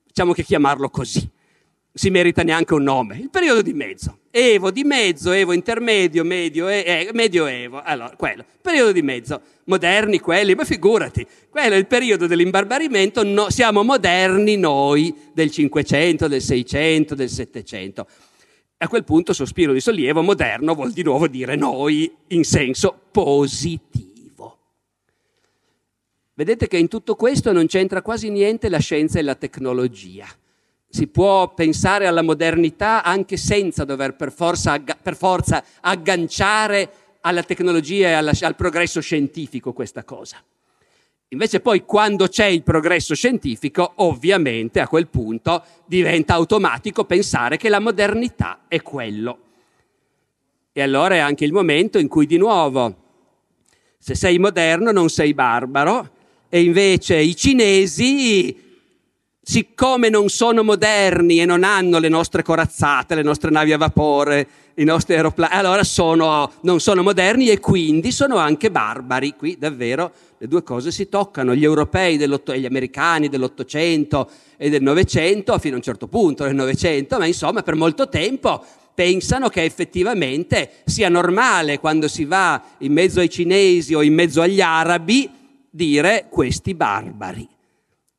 [0.07, 1.31] facciamo che chiamarlo così
[1.97, 3.17] si merita neanche un nome.
[3.17, 4.19] Il periodo di mezzo.
[4.31, 7.81] Evo di mezzo, Evo intermedio, medio, eh, medio Evo.
[7.83, 8.45] Allora, quello.
[8.61, 9.41] Periodo di mezzo.
[9.65, 11.27] Moderni quelli, ma figurati.
[11.49, 13.25] Quello è il periodo dell'imbarbarimento.
[13.25, 18.07] No, siamo moderni noi del 500, del 600, del 700.
[18.77, 24.59] A quel punto sospiro di sollievo, moderno vuol di nuovo dire noi in senso positivo.
[26.35, 30.27] Vedete che in tutto questo non c'entra quasi niente la scienza e la tecnologia
[30.97, 38.09] si può pensare alla modernità anche senza dover per forza, per forza agganciare alla tecnologia
[38.09, 40.43] e alla, al progresso scientifico questa cosa.
[41.29, 47.69] Invece poi quando c'è il progresso scientifico, ovviamente a quel punto diventa automatico pensare che
[47.69, 49.39] la modernità è quello.
[50.73, 52.97] E allora è anche il momento in cui di nuovo,
[53.99, 56.11] se sei moderno non sei barbaro,
[56.49, 58.65] e invece i cinesi
[59.49, 64.49] siccome non sono moderni e non hanno le nostre corazzate, le nostre navi a vapore,
[64.75, 69.37] i nostri aeroplani, allora sono, non sono moderni e quindi sono anche barbari.
[69.37, 71.55] Qui davvero le due cose si toccano.
[71.55, 76.57] Gli europei e gli americani dell'Ottocento e del Novecento, fino a un certo punto del
[76.57, 82.93] Novecento, ma insomma per molto tempo pensano che effettivamente sia normale quando si va in
[82.93, 85.31] mezzo ai cinesi o in mezzo agli arabi
[85.71, 87.55] dire questi barbari.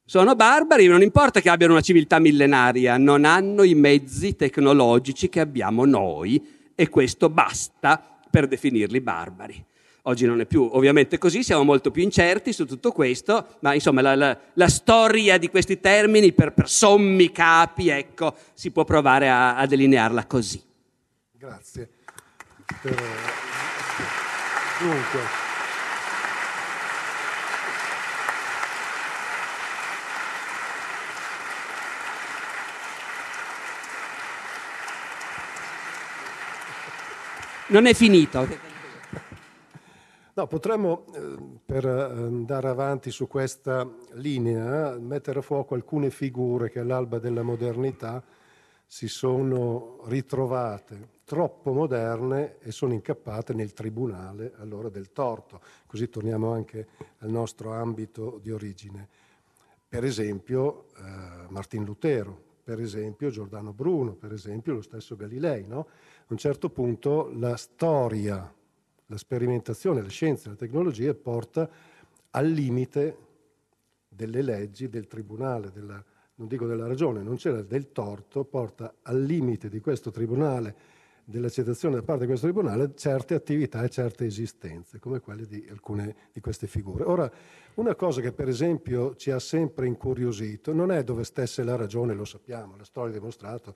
[0.09, 5.41] Sono barbari, non importa che abbiano una civiltà millenaria, non hanno i mezzi tecnologici che
[5.41, 9.61] abbiamo noi e questo basta per definirli barbari.
[10.03, 13.99] Oggi non è più ovviamente così, siamo molto più incerti su tutto questo, ma insomma
[13.99, 19.27] la, la, la storia di questi termini per, per, sommi capi, ecco, si può provare
[19.27, 20.63] a, a delinearla così.
[21.33, 21.89] Grazie.
[22.81, 22.95] Per...
[24.79, 25.46] Dunque.
[37.67, 38.75] Non è finito.
[40.33, 46.79] No, potremmo, eh, per andare avanti su questa linea, mettere a fuoco alcune figure che
[46.79, 48.23] all'alba della modernità
[48.85, 55.59] si sono ritrovate troppo moderne e sono incappate nel tribunale allora del torto.
[55.85, 59.09] Così torniamo anche al nostro ambito di origine.
[59.89, 65.65] Per esempio eh, Martin Lutero, per esempio Giordano Bruno, per esempio lo stesso Galilei.
[65.65, 65.87] No?
[66.19, 68.53] A un certo punto la storia,
[69.05, 71.69] la sperimentazione, la scienza, la tecnologia porta
[72.31, 73.17] al limite
[74.09, 76.03] delle leggi, del tribunale, della,
[76.35, 80.75] non dico della ragione, non c'era del torto, porta al limite di questo tribunale,
[81.29, 86.15] dell'accettazione da parte di questo tribunale, certe attività e certe esistenze, come quelle di alcune
[86.31, 87.03] di queste figure.
[87.03, 87.29] Ora,
[87.75, 92.13] una cosa che per esempio ci ha sempre incuriosito non è dove stesse la ragione,
[92.13, 93.75] lo sappiamo, la storia ha dimostrato,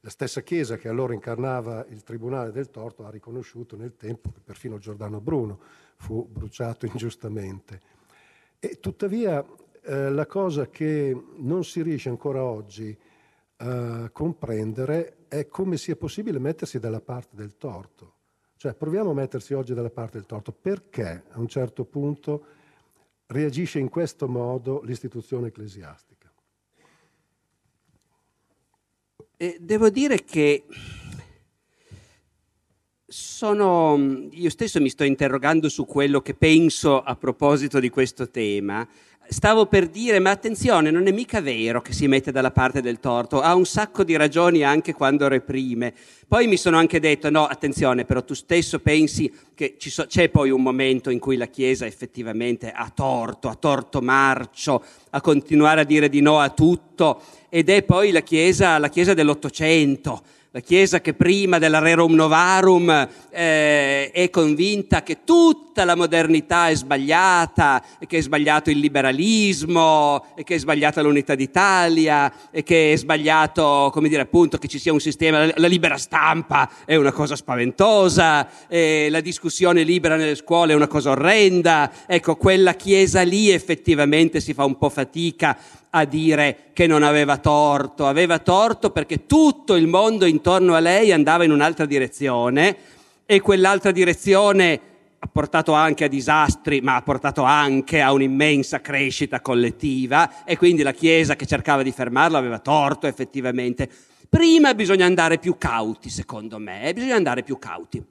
[0.00, 4.40] la stessa Chiesa che allora incarnava il Tribunale del Torto ha riconosciuto nel tempo che
[4.44, 5.58] perfino Giordano Bruno
[5.96, 7.80] fu bruciato ingiustamente.
[8.58, 9.42] E tuttavia
[9.82, 12.94] eh, la cosa che non si riesce ancora oggi
[13.56, 18.14] a comprendere è come sia possibile mettersi dalla parte del torto.
[18.56, 20.50] Cioè proviamo a mettersi oggi dalla parte del torto.
[20.50, 22.44] Perché a un certo punto
[23.26, 26.32] reagisce in questo modo l'istituzione ecclesiastica?
[29.36, 30.64] Eh, devo dire che
[33.06, 38.86] sono, io stesso mi sto interrogando su quello che penso a proposito di questo tema.
[39.32, 42.98] Stavo per dire, ma attenzione, non è mica vero che si mette dalla parte del
[42.98, 45.94] torto, ha un sacco di ragioni anche quando reprime.
[46.26, 50.50] Poi mi sono anche detto, no, attenzione, però tu stesso pensi che so, c'è poi
[50.50, 55.84] un momento in cui la Chiesa effettivamente ha torto, ha torto marcio, a continuare a
[55.84, 61.00] dire di no a tutto, ed è poi la Chiesa, la chiesa dell'Ottocento la Chiesa
[61.00, 68.06] che prima della Rerum Novarum eh, è convinta che tutta la modernità è sbagliata, e
[68.06, 73.90] che è sbagliato il liberalismo, e che è sbagliata l'unità d'Italia, e che è sbagliato,
[73.92, 78.48] come dire, appunto, che ci sia un sistema, la libera stampa è una cosa spaventosa,
[78.68, 81.92] la discussione libera nelle scuole è una cosa orrenda.
[82.06, 85.56] Ecco, quella Chiesa lì effettivamente si fa un po' fatica
[85.90, 91.12] a dire che non aveva torto, aveva torto perché tutto il mondo intorno a lei
[91.12, 92.76] andava in un'altra direzione
[93.26, 94.80] e quell'altra direzione
[95.22, 100.82] ha portato anche a disastri, ma ha portato anche a un'immensa crescita collettiva e quindi
[100.82, 103.90] la Chiesa che cercava di fermarlo aveva torto effettivamente.
[104.28, 108.02] Prima bisogna andare più cauti, secondo me, bisogna andare più cauti.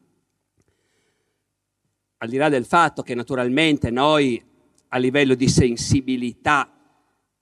[2.18, 4.44] Al di là del fatto che naturalmente noi
[4.90, 6.79] a livello di sensibilità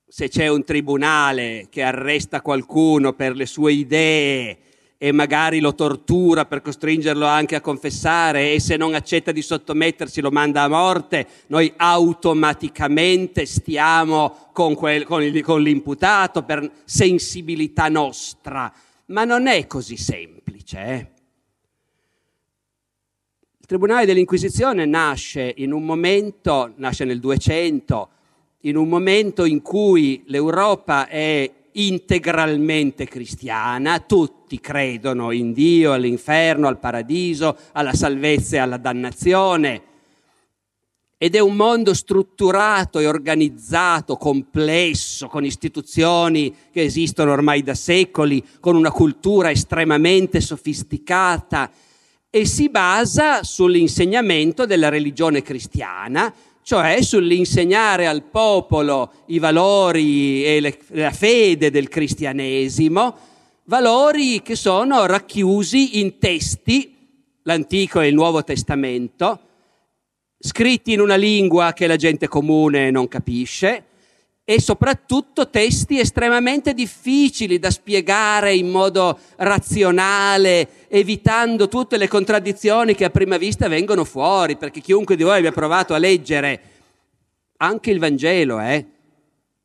[0.10, 4.58] se c'è un tribunale che arresta qualcuno per le sue idee
[4.98, 10.22] e magari lo tortura per costringerlo anche a confessare e se non accetta di sottomettersi
[10.22, 17.90] lo manda a morte, noi automaticamente stiamo con, quel, con, il, con l'imputato per sensibilità
[17.90, 18.74] nostra.
[19.08, 20.78] Ma non è così semplice.
[20.80, 21.08] Eh?
[23.60, 28.10] Il Tribunale dell'Inquisizione nasce in un momento, nasce nel 200,
[28.62, 36.80] in un momento in cui l'Europa è integralmente cristiana, tutti credono in Dio, all'inferno, al
[36.80, 39.84] paradiso, alla salvezza e alla dannazione.
[41.20, 48.44] Ed è un mondo strutturato e organizzato, complesso, con istituzioni che esistono ormai da secoli,
[48.60, 51.72] con una cultura estremamente sofisticata
[52.30, 56.32] e si basa sull'insegnamento della religione cristiana
[56.68, 63.16] cioè sull'insegnare al popolo i valori e le, la fede del cristianesimo,
[63.64, 66.94] valori che sono racchiusi in testi,
[67.44, 69.40] l'Antico e il Nuovo Testamento,
[70.38, 73.86] scritti in una lingua che la gente comune non capisce,
[74.50, 83.04] e soprattutto testi estremamente difficili da spiegare in modo razionale, evitando tutte le contraddizioni che
[83.04, 86.62] a prima vista vengono fuori, perché chiunque di voi abbia provato a leggere
[87.58, 88.86] anche il Vangelo, eh,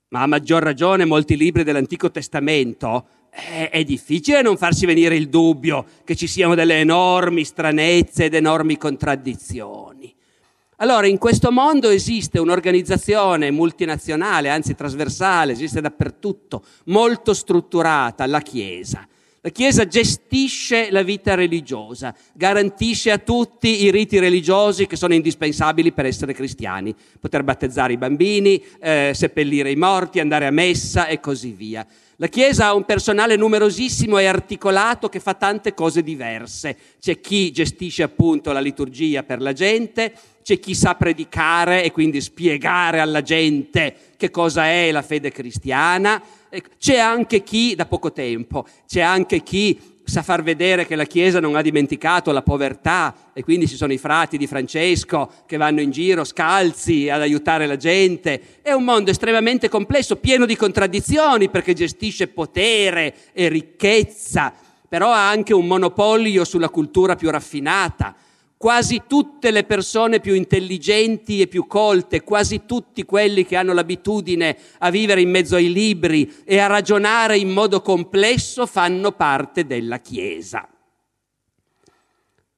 [0.09, 5.29] ma a maggior ragione molti libri dell'Antico Testamento, è, è difficile non farsi venire il
[5.29, 10.13] dubbio che ci siano delle enormi stranezze ed enormi contraddizioni.
[10.83, 19.07] Allora, in questo mondo esiste un'organizzazione multinazionale, anzi trasversale, esiste dappertutto, molto strutturata, la Chiesa.
[19.43, 25.93] La Chiesa gestisce la vita religiosa, garantisce a tutti i riti religiosi che sono indispensabili
[25.93, 31.21] per essere cristiani, poter battezzare i bambini, eh, seppellire i morti, andare a messa e
[31.21, 31.87] così via.
[32.23, 36.77] La Chiesa ha un personale numerosissimo e articolato che fa tante cose diverse.
[37.01, 40.13] C'è chi gestisce appunto la liturgia per la gente,
[40.43, 46.23] c'è chi sa predicare e quindi spiegare alla gente che cosa è la fede cristiana,
[46.79, 51.41] c'è anche chi, da poco tempo, c'è anche chi sa far vedere che la Chiesa
[51.41, 55.81] non ha dimenticato la povertà e quindi ci sono i frati di Francesco che vanno
[55.81, 58.59] in giro scalzi ad aiutare la gente.
[58.63, 64.53] È un mondo estremamente complesso, pieno di contraddizioni perché gestisce potere e ricchezza,
[64.89, 68.15] però ha anche un monopolio sulla cultura più raffinata
[68.63, 74.57] quasi tutte le persone più intelligenti e più colte, quasi tutti quelli che hanno l'abitudine
[74.79, 79.99] a vivere in mezzo ai libri e a ragionare in modo complesso fanno parte della
[79.99, 80.69] Chiesa,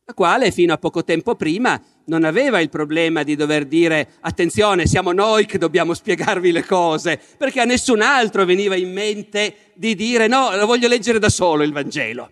[0.05, 4.87] la quale fino a poco tempo prima non aveva il problema di dover dire attenzione,
[4.87, 9.95] siamo noi che dobbiamo spiegarvi le cose, perché a nessun altro veniva in mente di
[9.95, 12.31] dire no, lo voglio leggere da solo il Vangelo.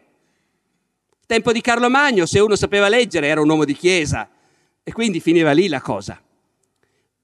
[1.32, 4.28] Tempo di Carlo Magno, se uno sapeva leggere era un uomo di chiesa.
[4.84, 6.20] E quindi finiva lì la cosa.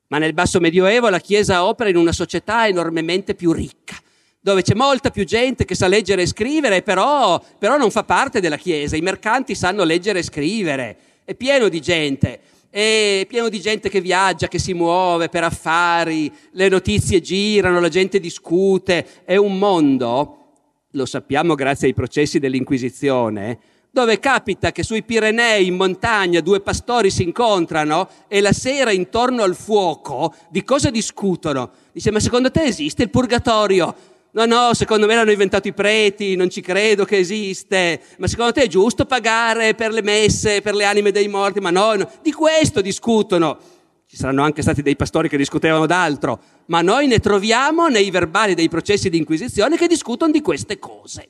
[0.07, 3.97] Ma nel basso medioevo la chiesa opera in una società enormemente più ricca,
[4.41, 8.41] dove c'è molta più gente che sa leggere e scrivere, però, però non fa parte
[8.41, 8.97] della chiesa.
[8.97, 10.97] I mercanti sanno leggere e scrivere,
[11.27, 12.41] è pieno di gente.
[12.71, 17.91] È pieno di gente che viaggia, che si muove per affari, le notizie girano, la
[17.91, 20.55] gente discute, è un mondo,
[20.93, 27.11] lo sappiamo grazie ai processi dell'Inquisizione, dove capita che sui Pirenei in montagna due pastori
[27.11, 31.70] si incontrano e la sera intorno al fuoco di cosa discutono?
[31.93, 33.95] Dice, ma secondo te esiste il purgatorio?
[34.30, 38.01] No, no, secondo me l'hanno inventato i preti, non ci credo che esiste.
[38.18, 41.61] Ma secondo te è giusto pagare per le messe, per le anime dei morti?
[41.61, 42.11] Ma no, no.
[42.22, 43.59] di questo discutono.
[44.07, 48.55] Ci saranno anche stati dei pastori che discutevano d'altro, ma noi ne troviamo nei verbali
[48.55, 51.28] dei processi di inquisizione che discutono di queste cose.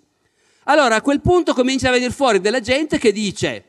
[0.71, 3.65] Allora a quel punto comincia a venire fuori della gente che dice,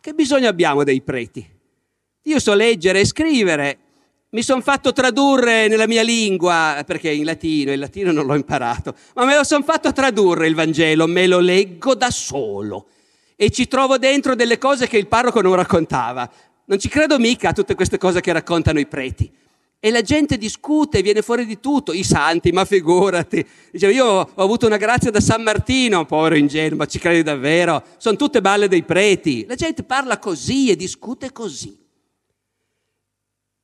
[0.00, 1.46] che bisogno abbiamo dei preti?
[2.22, 3.78] Io so leggere e scrivere,
[4.30, 8.94] mi sono fatto tradurre nella mia lingua, perché in latino, il latino non l'ho imparato,
[9.16, 12.86] ma me lo sono fatto tradurre il Vangelo, me lo leggo da solo
[13.36, 16.28] e ci trovo dentro delle cose che il parroco non raccontava.
[16.64, 19.30] Non ci credo mica a tutte queste cose che raccontano i preti.
[19.80, 23.46] E la gente discute, viene fuori di tutto, i santi, ma figurati.
[23.70, 27.84] Dicevo, io ho avuto una grazia da San Martino, povero ingenuo, ma ci credi davvero?
[27.96, 29.46] Sono tutte balle dei preti.
[29.46, 31.78] La gente parla così e discute così.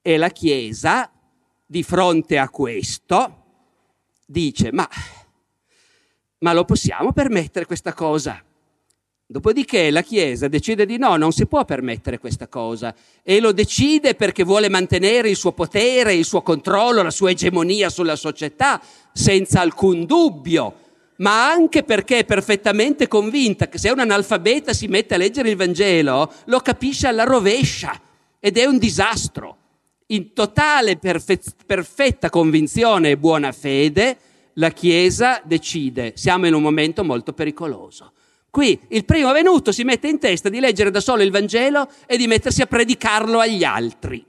[0.00, 1.10] E la Chiesa,
[1.66, 3.44] di fronte a questo,
[4.24, 4.88] dice, ma,
[6.38, 8.40] ma lo possiamo permettere questa cosa?
[9.35, 12.95] Dopodiché la Chiesa decide di no, non si può permettere questa cosa.
[13.20, 17.91] E lo decide perché vuole mantenere il suo potere, il suo controllo, la sua egemonia
[17.91, 18.80] sulla società,
[19.12, 20.74] senza alcun dubbio,
[21.16, 25.57] ma anche perché è perfettamente convinta che se un analfabeta si mette a leggere il
[25.57, 28.01] Vangelo, lo capisce alla rovescia.
[28.39, 29.57] Ed è un disastro.
[30.07, 34.16] In totale perfe- perfetta convinzione e buona fede,
[34.53, 38.12] la Chiesa decide, siamo in un momento molto pericoloso
[38.55, 42.16] Qui il primo venuto si mette in testa di leggere da solo il Vangelo e
[42.16, 44.24] di mettersi a predicarlo agli altri.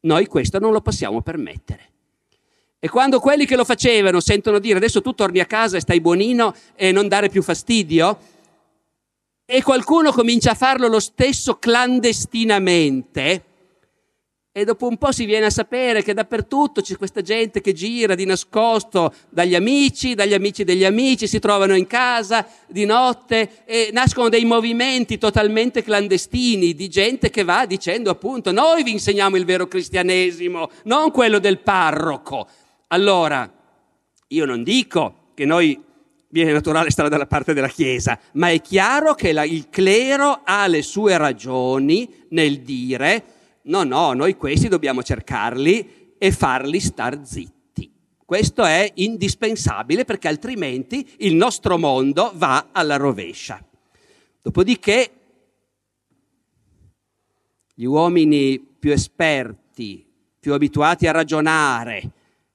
[0.00, 1.92] Noi questo non lo possiamo permettere.
[2.80, 6.00] E quando quelli che lo facevano sentono dire adesso tu torni a casa e stai
[6.00, 8.18] buonino e non dare più fastidio,
[9.46, 13.44] e qualcuno comincia a farlo lo stesso clandestinamente,
[14.56, 18.14] e dopo un po' si viene a sapere che dappertutto c'è questa gente che gira
[18.14, 23.90] di nascosto dagli amici, dagli amici degli amici, si trovano in casa di notte e
[23.92, 29.44] nascono dei movimenti totalmente clandestini di gente che va dicendo appunto noi vi insegniamo il
[29.44, 32.46] vero cristianesimo, non quello del parroco.
[32.88, 33.52] Allora,
[34.28, 35.82] io non dico che noi
[36.28, 40.68] viene naturale stare dalla parte della Chiesa, ma è chiaro che la, il clero ha
[40.68, 43.33] le sue ragioni nel dire
[43.66, 47.90] No, no, noi questi dobbiamo cercarli e farli star zitti.
[48.24, 53.62] Questo è indispensabile perché altrimenti il nostro mondo va alla rovescia.
[54.42, 55.10] Dopodiché
[57.74, 60.06] gli uomini più esperti,
[60.38, 62.10] più abituati a ragionare,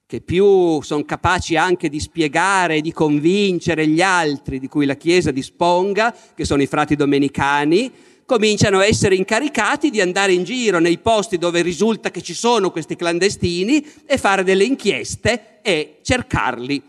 [0.06, 4.96] che più sono capaci anche di spiegare e di convincere gli altri di cui la
[4.96, 7.92] Chiesa disponga, che sono i frati domenicani,
[8.30, 12.70] cominciano a essere incaricati di andare in giro nei posti dove risulta che ci sono
[12.70, 16.80] questi clandestini e fare delle inchieste e cercarli.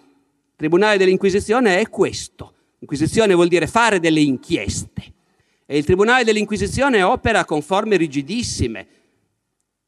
[0.55, 2.53] tribunale dell'Inquisizione è questo.
[2.77, 5.13] Inquisizione vuol dire fare delle inchieste.
[5.65, 8.87] E il tribunale dell'Inquisizione opera con forme rigidissime.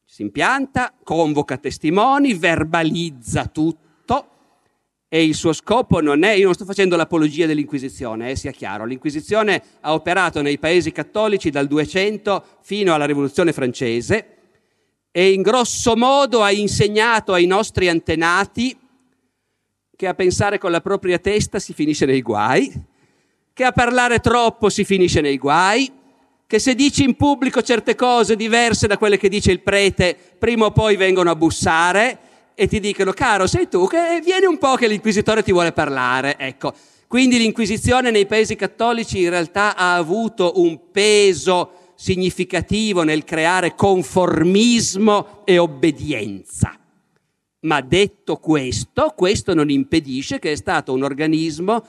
[0.03, 4.29] Si impianta, convoca testimoni, verbalizza tutto
[5.13, 8.83] e il suo scopo non è, io non sto facendo l'apologia dell'Inquisizione, eh, sia chiaro,
[8.83, 14.25] l'Inquisizione ha operato nei paesi cattolici dal 200 fino alla Rivoluzione francese
[15.11, 18.75] e in grosso modo ha insegnato ai nostri antenati
[19.95, 22.73] che a pensare con la propria testa si finisce nei guai,
[23.53, 25.91] che a parlare troppo si finisce nei guai,
[26.47, 30.65] che se dici in pubblico certe cose diverse da quelle che dice il prete, prima
[30.65, 32.17] o poi vengono a bussare
[32.55, 36.37] e ti dicono, caro, sei tu, che vieni un po' che l'inquisitore ti vuole parlare.
[36.37, 36.73] Ecco,
[37.07, 45.41] quindi l'Inquisizione nei paesi cattolici in realtà ha avuto un peso significativo nel creare conformismo
[45.45, 46.77] e obbedienza.
[47.61, 51.85] Ma detto questo, questo non impedisce che è stato un organismo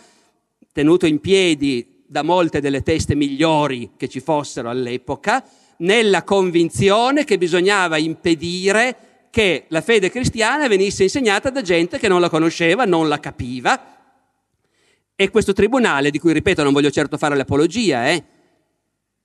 [0.73, 5.45] tenuto in piedi da molte delle teste migliori che ci fossero all'epoca,
[5.79, 12.21] nella convinzione che bisognava impedire che la fede cristiana venisse insegnata da gente che non
[12.21, 13.97] la conosceva, non la capiva.
[15.17, 18.23] E questo tribunale, di cui ripeto non voglio certo fare l'apologia, eh,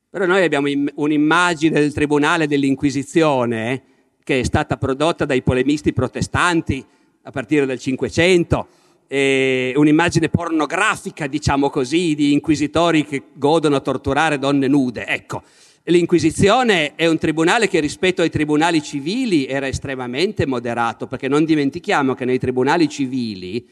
[0.10, 3.82] però noi abbiamo un'immagine del tribunale dell'Inquisizione eh,
[4.24, 6.84] che è stata prodotta dai polemisti protestanti
[7.22, 8.68] a partire dal Cinquecento,
[9.10, 15.06] un'immagine pornografica, diciamo così, di inquisitori che godono a torturare donne nude.
[15.06, 15.44] Ecco,
[15.84, 22.14] L'Inquisizione è un tribunale che rispetto ai tribunali civili era estremamente moderato, perché non dimentichiamo
[22.14, 23.66] che nei tribunali civili,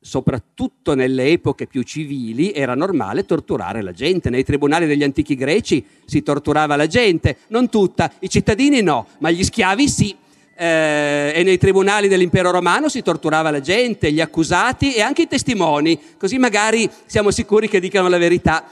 [0.00, 4.30] soprattutto nelle epoche più civili, era normale torturare la gente.
[4.30, 9.30] Nei tribunali degli antichi greci si torturava la gente, non tutta, i cittadini no, ma
[9.30, 10.16] gli schiavi sì.
[10.60, 15.28] Eh, e nei tribunali dell'impero romano si torturava la gente, gli accusati e anche i
[15.28, 18.64] testimoni, così magari siamo sicuri che dicano la verità.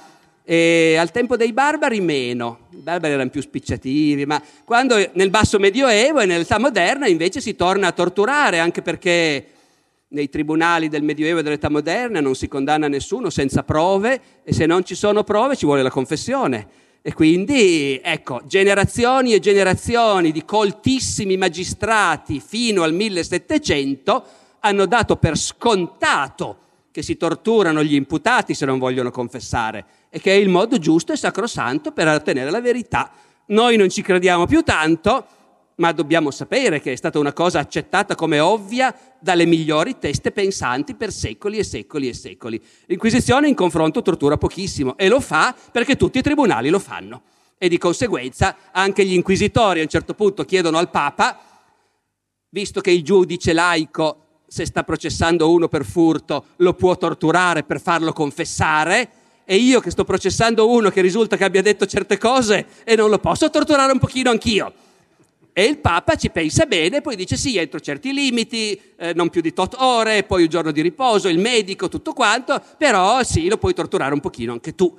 [0.49, 5.59] E al tempo dei barbari meno, i barbari erano più spicciativi, ma quando nel basso
[5.59, 9.45] medioevo e nell'età moderna invece si torna a torturare, anche perché
[10.07, 14.67] nei tribunali del medioevo e dell'età moderna non si condanna nessuno senza prove e se
[14.67, 16.69] non ci sono prove ci vuole la confessione.
[17.03, 24.25] E quindi, ecco, generazioni e generazioni di coltissimi magistrati fino al 1700
[24.61, 26.59] hanno dato per scontato
[26.93, 29.85] che si torturano gli imputati se non vogliono confessare
[30.17, 33.11] e che è il modo giusto e sacrosanto per ottenere la verità.
[33.49, 35.27] Noi non ci crediamo più tanto,
[35.75, 40.95] ma dobbiamo sapere che è stata una cosa accettata come ovvia dalle migliori teste pensanti
[40.95, 42.59] per secoli e secoli e secoli.
[42.87, 47.21] L'Inquisizione in confronto tortura pochissimo e lo fa perché tutti i tribunali lo fanno.
[47.59, 51.39] E di conseguenza anche gli inquisitori a un certo punto chiedono al Papa,
[52.49, 57.83] visto che il giudice laico se sta processando uno per furto lo può torturare per
[57.83, 59.16] farlo confessare,
[59.49, 63.09] e io che sto processando uno che risulta che abbia detto certe cose e non
[63.09, 64.73] lo posso torturare un pochino anch'io.
[65.53, 69.41] E il Papa ci pensa bene, poi dice sì, entro certi limiti, eh, non più
[69.41, 73.57] di tot ore, poi un giorno di riposo, il medico, tutto quanto, però sì, lo
[73.57, 74.95] puoi torturare un pochino anche tu.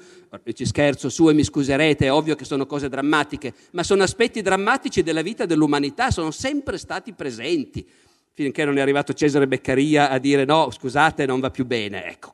[0.52, 4.42] Ci scherzo su e mi scuserete, è ovvio che sono cose drammatiche, ma sono aspetti
[4.42, 7.86] drammatici della vita dell'umanità, sono sempre stati presenti,
[8.34, 12.34] finché non è arrivato Cesare Beccaria a dire no, scusate, non va più bene, ecco.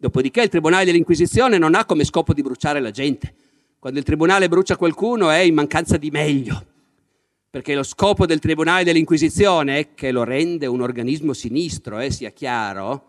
[0.00, 3.34] Dopodiché il Tribunale dell'Inquisizione non ha come scopo di bruciare la gente.
[3.80, 6.64] Quando il Tribunale brucia qualcuno è in mancanza di meglio,
[7.50, 13.06] perché lo scopo del Tribunale dell'Inquisizione, che lo rende un organismo sinistro, eh, sia chiaro,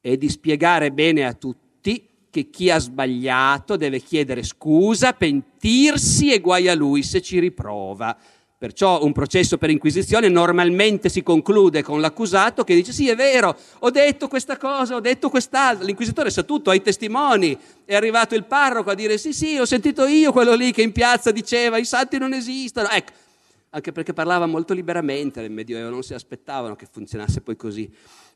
[0.00, 6.40] è di spiegare bene a tutti che chi ha sbagliato deve chiedere scusa, pentirsi e
[6.40, 8.18] guai a lui se ci riprova.
[8.62, 13.58] Perciò un processo per inquisizione normalmente si conclude con l'accusato che dice sì è vero,
[13.80, 18.36] ho detto questa cosa, ho detto quest'altra, l'inquisitore sa tutto, ha i testimoni, è arrivato
[18.36, 21.76] il parroco a dire sì sì ho sentito io quello lì che in piazza diceva
[21.76, 23.10] i santi non esistono, ecco,
[23.70, 27.92] anche perché parlava molto liberamente nel Medioevo, non si aspettavano che funzionasse poi così.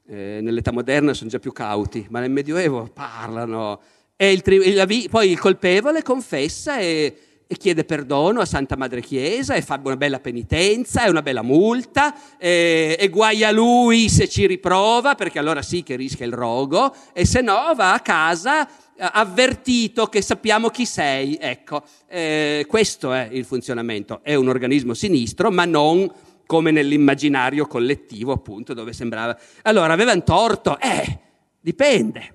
[0.09, 3.81] Eh, nell'età moderna sono già più cauti, ma nel Medioevo parlano.
[4.17, 7.17] E il, il, poi il colpevole confessa e
[7.49, 11.43] e chiede perdono a Santa Madre Chiesa e fa una bella penitenza e una bella
[11.43, 16.33] multa e, e guai a lui se ci riprova perché allora sì che rischia il
[16.33, 18.69] rogo e se no va a casa
[18.99, 21.37] avvertito che sappiamo chi sei.
[21.41, 24.21] Ecco, eh, questo è il funzionamento.
[24.23, 26.11] È un organismo sinistro ma non
[26.47, 29.37] come nell'immaginario collettivo appunto dove sembrava...
[29.63, 30.79] Allora avevano torto?
[30.81, 31.19] Eh,
[31.61, 32.35] dipende.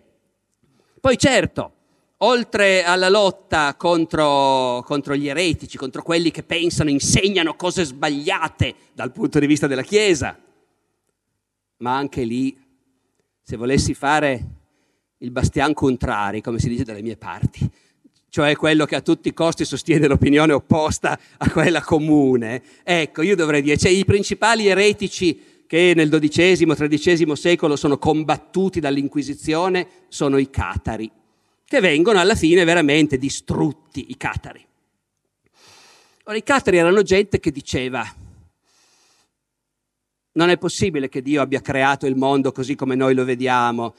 [1.00, 1.72] Poi certo,
[2.24, 9.12] oltre alla lotta contro, contro, gli eretici, contro quelli che pensano, insegnano cose sbagliate dal
[9.12, 10.38] punto di vista della Chiesa,
[11.78, 12.56] ma anche lì
[13.42, 14.46] se volessi fare
[15.18, 17.70] il bastian contrari, come si dice dalle mie parti,
[18.30, 23.36] cioè quello che a tutti i costi sostiene l'opinione opposta a quella comune, ecco, io
[23.36, 30.50] dovrei dire, cioè i principali eretici che nel XII-XIII secolo sono combattuti dall'Inquisizione sono i
[30.50, 31.10] catari,
[31.72, 34.62] che vengono alla fine veramente distrutti, i catari.
[36.26, 38.06] Ora, i catari erano gente che diceva,
[40.34, 43.96] non è possibile che Dio abbia creato il mondo così come noi lo vediamo,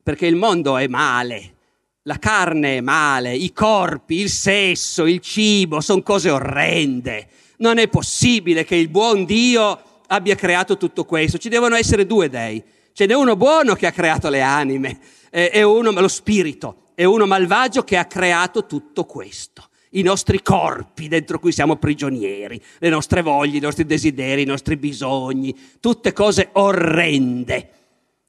[0.00, 1.54] perché il mondo è male,
[2.02, 7.26] la carne è male, i corpi, il sesso, il cibo sono cose orrende.
[7.56, 11.36] Non è possibile che il buon Dio abbia creato tutto questo.
[11.36, 12.62] Ci devono essere due dei.
[12.92, 15.00] Ce n'è uno buono che ha creato le anime,
[15.30, 21.06] e uno, lo spirito, e uno malvagio che ha creato tutto questo i nostri corpi
[21.06, 26.48] dentro cui siamo prigionieri, le nostre voglie, i nostri desideri, i nostri bisogni, tutte cose
[26.54, 27.70] orrende.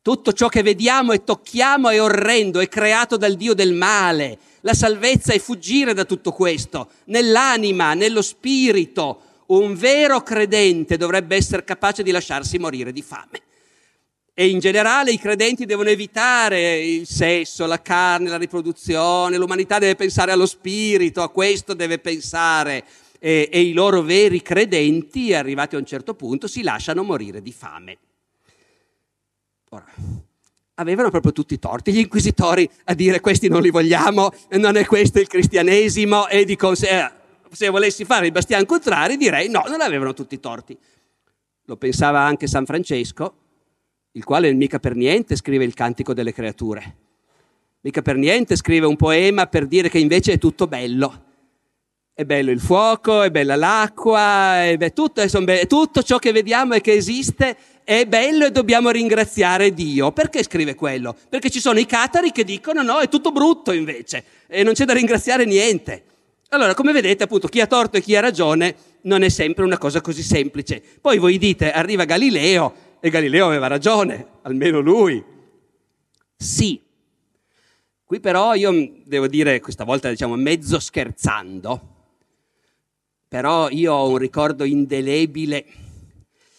[0.04, 4.38] Tutto ciò che vediamo e tocchiamo è orrendo, è creato dal Dio del male.
[4.62, 9.22] La salvezza è fuggire da tutto questo, nell'anima, nello spirito.
[9.48, 13.42] Un vero credente dovrebbe essere capace di lasciarsi morire di fame.
[14.40, 19.98] E in generale i credenti devono evitare il sesso, la carne, la riproduzione, l'umanità deve
[19.98, 22.86] pensare allo spirito, a questo deve pensare.
[23.20, 27.52] E, e i loro veri credenti, arrivati a un certo punto, si lasciano morire di
[27.52, 27.98] fame.
[29.72, 29.88] Ora,
[30.76, 34.86] avevano proprio tutti i torti, gli inquisitori a dire questi non li vogliamo, non è
[34.86, 37.14] questo il cristianesimo e di conseguenza
[37.52, 40.78] se volessi fare il bastian contrari direi no, non avevano tutti i torti.
[41.66, 43.49] Lo pensava anche San Francesco,
[44.14, 46.96] il quale mica per niente scrive il cantico delle creature,
[47.82, 51.28] mica per niente scrive un poema per dire che invece è tutto bello.
[52.20, 56.74] È bello il fuoco, è bella l'acqua, è be- tutto, be- tutto ciò che vediamo
[56.74, 57.56] e che esiste
[57.86, 60.12] è bello e dobbiamo ringraziare Dio.
[60.12, 61.16] Perché scrive quello?
[61.30, 64.84] Perché ci sono i catari che dicono no, è tutto brutto invece e non c'è
[64.84, 66.04] da ringraziare niente.
[66.50, 69.78] Allora, come vedete, appunto, chi ha torto e chi ha ragione non è sempre una
[69.78, 70.84] cosa così semplice.
[71.00, 75.24] Poi voi dite, arriva Galileo e Galileo aveva ragione, almeno lui.
[76.36, 76.82] Sì.
[78.04, 81.98] Qui però io devo dire, questa volta diciamo mezzo scherzando,
[83.28, 85.66] però io ho un ricordo indelebile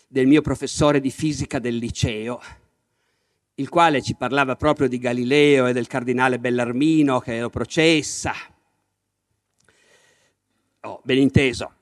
[0.06, 2.40] del mio professore di fisica del liceo,
[3.54, 8.32] il quale ci parlava proprio di Galileo e del cardinale Bellarmino che lo processa.
[10.82, 11.72] Oh, ben inteso,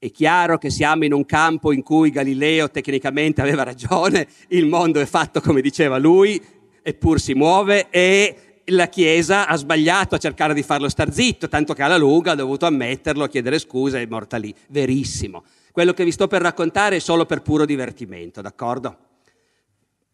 [0.00, 4.98] è chiaro che siamo in un campo in cui Galileo tecnicamente aveva ragione, il mondo
[4.98, 6.42] è fatto come diceva lui,
[6.80, 11.74] eppur si muove e la Chiesa ha sbagliato a cercare di farlo star zitto, tanto
[11.74, 14.54] che alla lunga ha dovuto ammetterlo, chiedere scusa e è morta lì.
[14.68, 15.44] Verissimo.
[15.70, 18.96] Quello che vi sto per raccontare è solo per puro divertimento, d'accordo?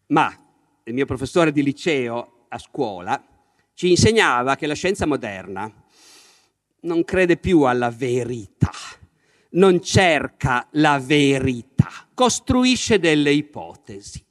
[0.07, 0.35] Ma
[0.83, 3.25] il mio professore di liceo a scuola
[3.73, 5.71] ci insegnava che la scienza moderna
[6.81, 8.69] non crede più alla verità
[9.57, 14.23] non cerca la verità, costruisce delle ipotesi.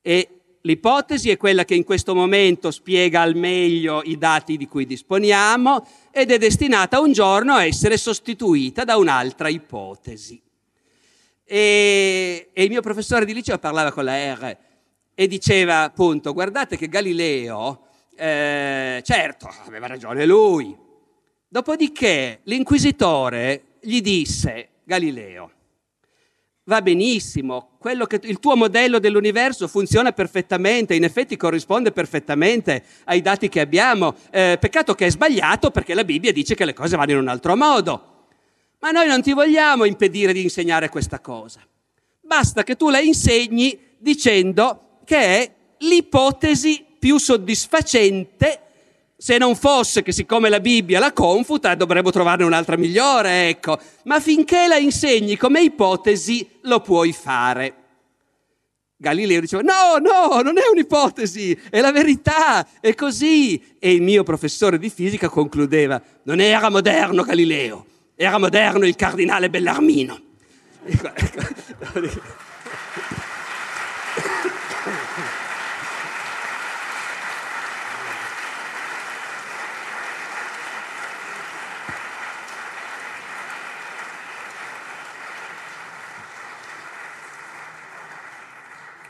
[0.00, 0.28] E
[0.62, 5.86] l'ipotesi è quella che in questo momento spiega al meglio i dati di cui disponiamo
[6.10, 10.40] ed è destinata un giorno a essere sostituita da un'altra ipotesi.
[11.44, 14.56] E, e il mio professore di liceo parlava con la R
[15.14, 20.76] e diceva appunto, guardate che Galileo, eh, certo, aveva ragione lui.
[21.48, 25.52] Dopodiché l'inquisitore gli disse Galileo,
[26.64, 33.48] va benissimo, che, il tuo modello dell'universo funziona perfettamente, in effetti corrisponde perfettamente ai dati
[33.48, 37.12] che abbiamo, eh, peccato che è sbagliato perché la Bibbia dice che le cose vanno
[37.12, 38.26] in un altro modo.
[38.80, 41.60] Ma noi non ti vogliamo impedire di insegnare questa cosa.
[42.20, 48.60] Basta che tu la insegni dicendo che è l'ipotesi più soddisfacente
[49.20, 53.76] se non fosse che siccome la Bibbia la confuta, dovremmo trovarne un'altra migliore, ecco.
[54.04, 57.74] Ma finché la insegni come ipotesi, lo puoi fare.
[58.96, 63.60] Galileo diceva, no, no, non è un'ipotesi, è la verità, è così.
[63.80, 69.50] E il mio professore di fisica concludeva, non era moderno Galileo, era moderno il cardinale
[69.50, 70.20] Bellarmino.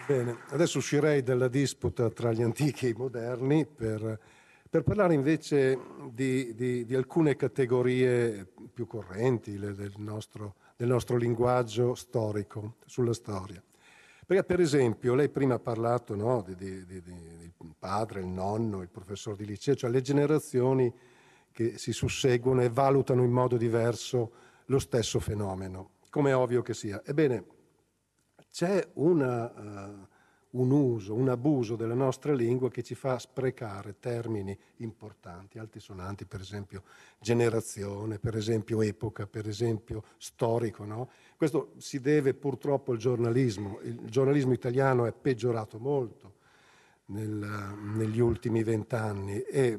[0.09, 4.18] Bene, adesso uscirei dalla disputa tra gli antichi e i moderni per,
[4.70, 5.78] per parlare invece
[6.11, 13.62] di, di, di, alcune categorie più correnti del nostro, del nostro linguaggio storico, sulla storia.
[14.24, 19.44] Perché per esempio, lei prima ha parlato no, di padre, il nonno, il professore di
[19.44, 20.90] liceo, cioè le generazioni
[21.52, 24.32] che si susseguono e valutano in modo diverso
[24.64, 27.02] lo stesso fenomeno, come è ovvio che sia.
[27.04, 27.56] Ebbene,
[28.59, 30.06] c'è una, uh,
[30.59, 36.40] un uso, un abuso della nostra lingua che ci fa sprecare termini importanti, altisonanti, per
[36.40, 36.82] esempio
[37.20, 40.84] generazione, per esempio epoca, per esempio storico.
[40.84, 41.09] No?
[41.36, 43.78] Questo si deve purtroppo al giornalismo.
[43.82, 46.32] Il giornalismo italiano è peggiorato molto
[47.06, 49.78] nel, negli ultimi vent'anni e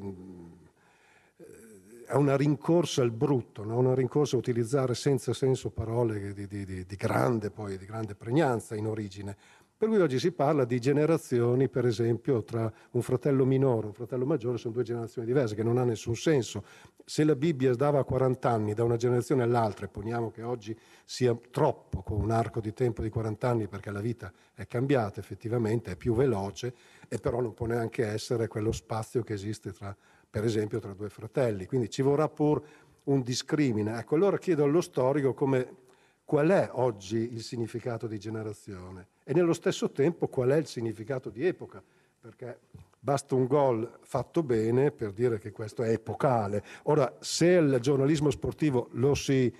[2.10, 3.78] è una rincorsa al brutto, no?
[3.78, 8.16] una rincorsa a utilizzare senza senso parole di, di, di, di, grande, poi, di grande
[8.16, 9.36] pregnanza in origine.
[9.76, 13.94] Per cui oggi si parla di generazioni, per esempio, tra un fratello minore e un
[13.94, 16.64] fratello maggiore, sono due generazioni diverse, che non ha nessun senso.
[17.04, 21.34] Se la Bibbia dava 40 anni da una generazione all'altra, e poniamo che oggi sia
[21.50, 25.92] troppo con un arco di tempo di 40 anni perché la vita è cambiata effettivamente,
[25.92, 26.74] è più veloce,
[27.08, 29.96] e però non può neanche essere quello spazio che esiste tra
[30.30, 31.66] per esempio tra due fratelli.
[31.66, 32.62] Quindi ci vorrà pur
[33.04, 33.98] un discrimine.
[33.98, 35.76] Ecco, allora chiedo allo storico come,
[36.24, 41.28] qual è oggi il significato di generazione e nello stesso tempo qual è il significato
[41.28, 41.82] di epoca,
[42.20, 42.60] perché
[42.98, 46.62] basta un gol fatto bene per dire che questo è epocale.
[46.84, 49.52] Ora, se il giornalismo sportivo lo si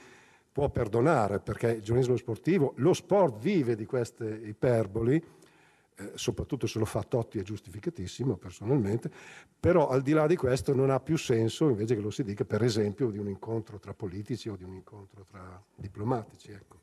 [0.52, 5.22] può perdonare, perché il giornalismo sportivo, lo sport vive di queste iperboli,
[6.00, 9.10] eh, soprattutto se lo fa Totti è giustificatissimo personalmente,
[9.60, 12.44] però al di là di questo non ha più senso invece che lo si dica
[12.44, 16.52] per esempio di un incontro tra politici o di un incontro tra diplomatici.
[16.52, 16.78] Ecco.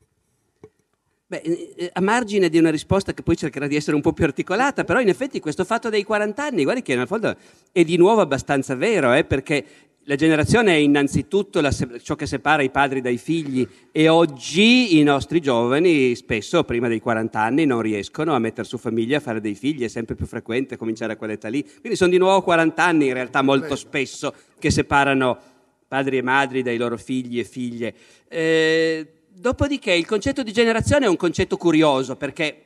[1.26, 4.12] Beh, eh, eh, a margine di una risposta che poi cercherà di essere un po'
[4.12, 7.36] più articolata, però in effetti questo fatto dei 40 anni, guardi che nel fondo
[7.72, 9.64] è di nuovo abbastanza vero, eh, perché
[10.08, 15.02] la generazione è innanzitutto la, ciò che separa i padri dai figli e oggi i
[15.02, 19.42] nostri giovani spesso prima dei 40 anni non riescono a mettere su famiglia, a fare
[19.42, 21.62] dei figli, è sempre più frequente cominciare a quell'età lì.
[21.62, 25.38] Quindi sono di nuovo 40 anni in realtà molto spesso che separano
[25.86, 27.94] padri e madri dai loro figli e figlie.
[28.28, 32.62] Eh, dopodiché il concetto di generazione è un concetto curioso perché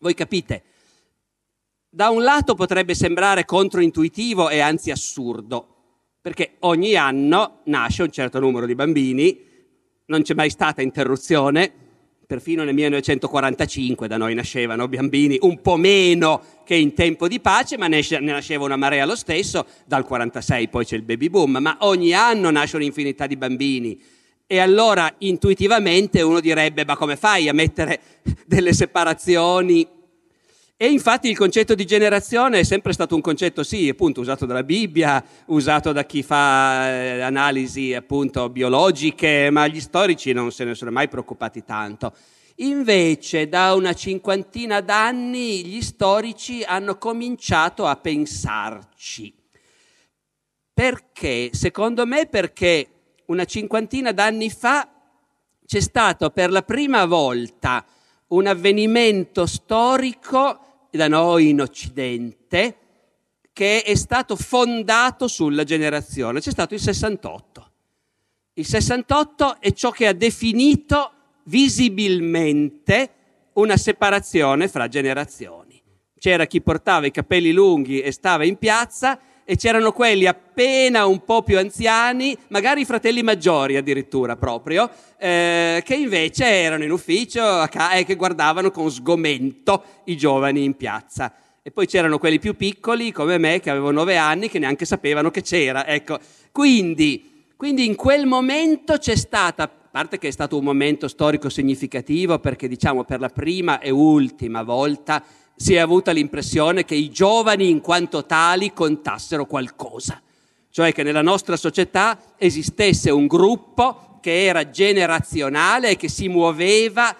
[0.00, 0.62] voi capite,
[1.88, 5.71] da un lato potrebbe sembrare controintuitivo e anzi assurdo,
[6.22, 9.40] perché ogni anno nasce un certo numero di bambini,
[10.06, 11.70] non c'è mai stata interruzione,
[12.24, 17.76] perfino nel 1945 da noi nascevano bambini un po' meno che in tempo di pace,
[17.76, 21.76] ma ne nasceva una marea lo stesso, dal 46 poi c'è il baby boom, ma
[21.80, 24.00] ogni anno nasce un'infinità di bambini.
[24.46, 28.00] E allora intuitivamente uno direbbe, ma come fai a mettere
[28.46, 29.86] delle separazioni
[30.82, 34.64] e infatti il concetto di generazione è sempre stato un concetto, sì, appunto, usato dalla
[34.64, 40.74] Bibbia, usato da chi fa eh, analisi appunto biologiche, ma gli storici non se ne
[40.74, 42.12] sono mai preoccupati tanto.
[42.56, 49.32] Invece da una cinquantina d'anni gli storici hanno cominciato a pensarci.
[50.74, 51.50] Perché?
[51.52, 52.88] Secondo me perché
[53.26, 54.88] una cinquantina d'anni fa
[55.64, 57.84] c'è stato per la prima volta
[58.26, 62.76] un avvenimento storico da noi in Occidente
[63.52, 66.40] che è stato fondato sulla generazione.
[66.40, 67.70] C'è stato il 68.
[68.54, 71.12] Il 68 è ciò che ha definito
[71.44, 73.10] visibilmente
[73.54, 75.80] una separazione fra generazioni.
[76.18, 81.24] C'era chi portava i capelli lunghi e stava in piazza e c'erano quelli appena un
[81.24, 87.62] po' più anziani, magari i fratelli maggiori addirittura proprio, eh, che invece erano in ufficio
[87.64, 91.34] e che guardavano con sgomento i giovani in piazza.
[91.62, 95.30] E poi c'erano quelli più piccoli come me che avevo nove anni che neanche sapevano
[95.30, 95.86] che c'era.
[95.86, 96.18] Ecco.
[96.50, 101.48] Quindi, quindi in quel momento c'è stata, a parte che è stato un momento storico
[101.48, 105.22] significativo perché diciamo per la prima e ultima volta
[105.62, 110.20] si è avuta l'impressione che i giovani in quanto tali contassero qualcosa,
[110.70, 117.16] cioè che nella nostra società esistesse un gruppo che era generazionale e che si muoveva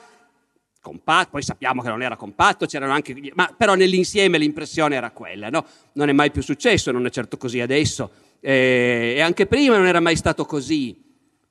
[0.81, 5.49] compatto, poi sappiamo che non era compatto, c'erano anche, ma però nell'insieme l'impressione era quella,
[5.49, 5.65] no?
[5.93, 9.87] Non è mai più successo, non è certo così adesso, eh, e anche prima non
[9.87, 11.01] era mai stato così.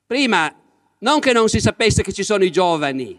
[0.05, 0.53] Prima,
[0.99, 3.17] non che non si sapesse che ci sono i giovani,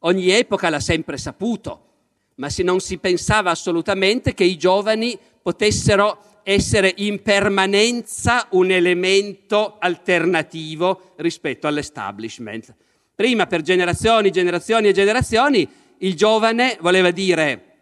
[0.00, 1.93] ogni epoca l'ha sempre saputo,
[2.36, 9.76] ma se non si pensava assolutamente che i giovani potessero essere in permanenza un elemento
[9.78, 12.74] alternativo rispetto all'establishment.
[13.14, 15.68] Prima, per generazioni, generazioni e generazioni,
[15.98, 17.76] il giovane voleva dire,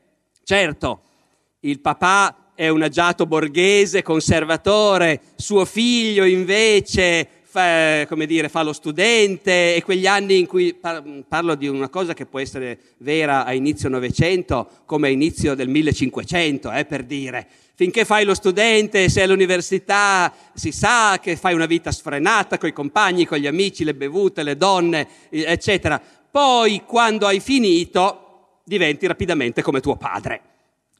[0.44, 1.02] certo,
[1.60, 8.72] il papà è un agiato borghese, conservatore, suo figlio invece fa, come dire, fa lo
[8.72, 13.52] studente e quegli anni in cui parlo di una cosa che può essere vera a
[13.52, 17.46] inizio Novecento come a inizio del 1500, eh, per dire.
[17.74, 22.72] Finché fai lo studente, sei all'università, si sa che fai una vita sfrenata con i
[22.72, 26.00] compagni, con gli amici, le bevute, le donne, eccetera.
[26.30, 30.40] Poi, quando hai finito, diventi rapidamente come tuo padre.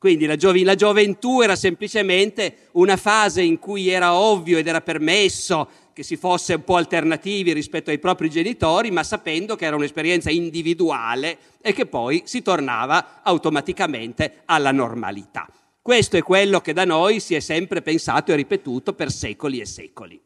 [0.02, 4.80] Quindi la, giovi- la gioventù era semplicemente una fase in cui era ovvio ed era
[4.80, 9.76] permesso che si fosse un po' alternativi rispetto ai propri genitori, ma sapendo che era
[9.76, 15.48] un'esperienza individuale e che poi si tornava automaticamente alla normalità.
[15.80, 19.66] Questo è quello che da noi si è sempre pensato e ripetuto per secoli e
[19.66, 20.20] secoli.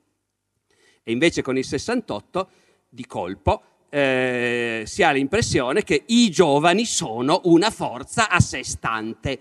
[1.03, 2.49] E invece con il 68,
[2.89, 9.39] di colpo, eh, si ha l'impressione che i giovani sono una forza a sé stante.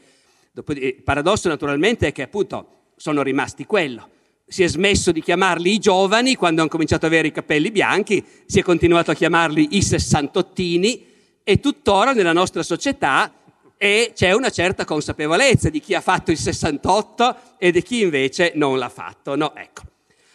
[0.54, 4.14] il paradosso naturalmente è che appunto sono rimasti quello
[4.48, 8.24] si è smesso di chiamarli i giovani quando hanno cominciato ad avere i capelli bianchi,
[8.46, 11.06] si è continuato a chiamarli i sessantottini
[11.43, 13.34] e tuttora nella nostra società
[13.78, 18.52] è, c'è una certa consapevolezza di chi ha fatto il 68 e di chi invece
[18.56, 19.36] non l'ha fatto.
[19.36, 19.82] No, ecco.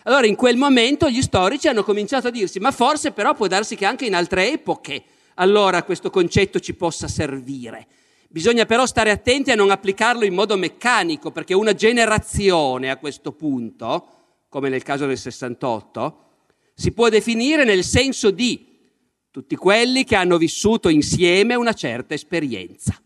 [0.04, 3.76] Allora in quel momento gli storici hanno cominciato a dirsi, ma forse però può darsi
[3.76, 5.02] che anche in altre epoche
[5.34, 7.86] allora questo concetto ci possa servire.
[8.32, 13.32] Bisogna però stare attenti a non applicarlo in modo meccanico, perché una generazione a questo
[13.32, 14.06] punto,
[14.48, 16.18] come nel caso del 68,
[16.72, 18.68] si può definire nel senso di
[19.32, 22.96] tutti quelli che hanno vissuto insieme una certa esperienza.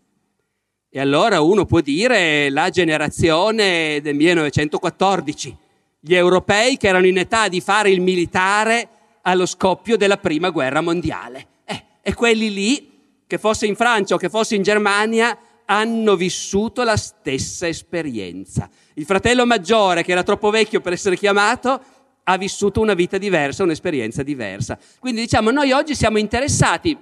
[0.87, 5.57] E allora uno può dire la generazione del 1914,
[6.01, 8.89] gli europei che erano in età di fare il militare
[9.23, 11.47] allo scoppio della prima guerra mondiale.
[11.65, 12.94] Eh, e quelli lì
[13.27, 18.69] che fosse in Francia o che fosse in Germania, hanno vissuto la stessa esperienza.
[18.93, 21.81] Il fratello maggiore, che era troppo vecchio per essere chiamato,
[22.23, 24.77] ha vissuto una vita diversa, un'esperienza diversa.
[24.99, 26.97] Quindi diciamo, noi oggi siamo interessati,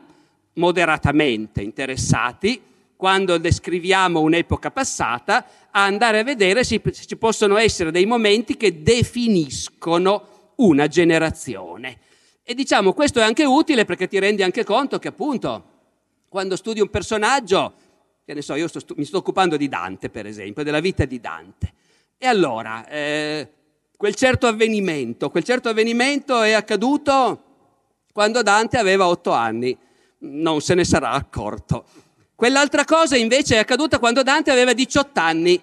[0.53, 2.61] moderatamente interessati,
[2.95, 8.81] quando descriviamo un'epoca passata, a andare a vedere se ci possono essere dei momenti che
[8.81, 11.99] definiscono una generazione.
[12.43, 15.71] E diciamo, questo è anche utile perché ti rendi anche conto che appunto
[16.33, 17.73] quando studi un personaggio,
[18.25, 21.19] che ne so, io sto, mi sto occupando di Dante, per esempio, della vita di
[21.19, 21.73] Dante.
[22.17, 23.47] E allora, eh,
[23.95, 27.43] quel certo avvenimento, quel certo avvenimento è accaduto
[28.11, 29.77] quando Dante aveva otto anni,
[30.21, 31.85] non se ne sarà accorto.
[32.33, 35.61] Quell'altra cosa invece è accaduta quando Dante aveva 18 anni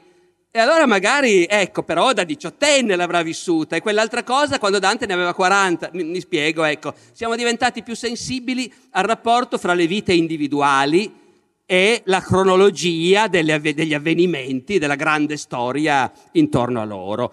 [0.52, 5.12] e allora magari, ecco, però da diciottenne l'avrà vissuta e quell'altra cosa quando Dante ne
[5.12, 5.90] aveva 40.
[5.92, 11.14] Mi, mi, spiego, ecco, siamo diventati più sensibili al rapporto fra le vite individuali
[11.64, 17.32] e la cronologia delle, degli avvenimenti, della grande storia intorno a loro.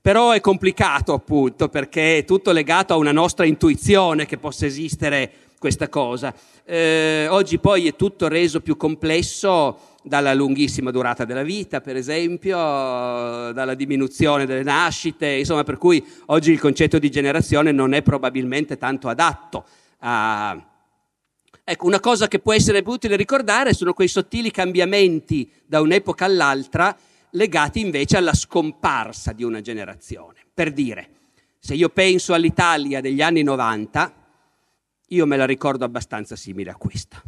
[0.00, 5.32] Però è complicato appunto perché è tutto legato a una nostra intuizione che possa esistere
[5.58, 6.32] questa cosa.
[6.64, 12.56] Eh, oggi poi è tutto reso più complesso dalla lunghissima durata della vita, per esempio,
[12.56, 18.76] dalla diminuzione delle nascite, insomma, per cui oggi il concetto di generazione non è probabilmente
[18.76, 19.64] tanto adatto
[20.00, 20.70] a...
[21.66, 26.94] Ecco, una cosa che può essere utile ricordare sono quei sottili cambiamenti da un'epoca all'altra
[27.30, 30.44] legati invece alla scomparsa di una generazione.
[30.52, 31.08] Per dire,
[31.58, 34.14] se io penso all'Italia degli anni 90,
[35.08, 37.22] io me la ricordo abbastanza simile a questa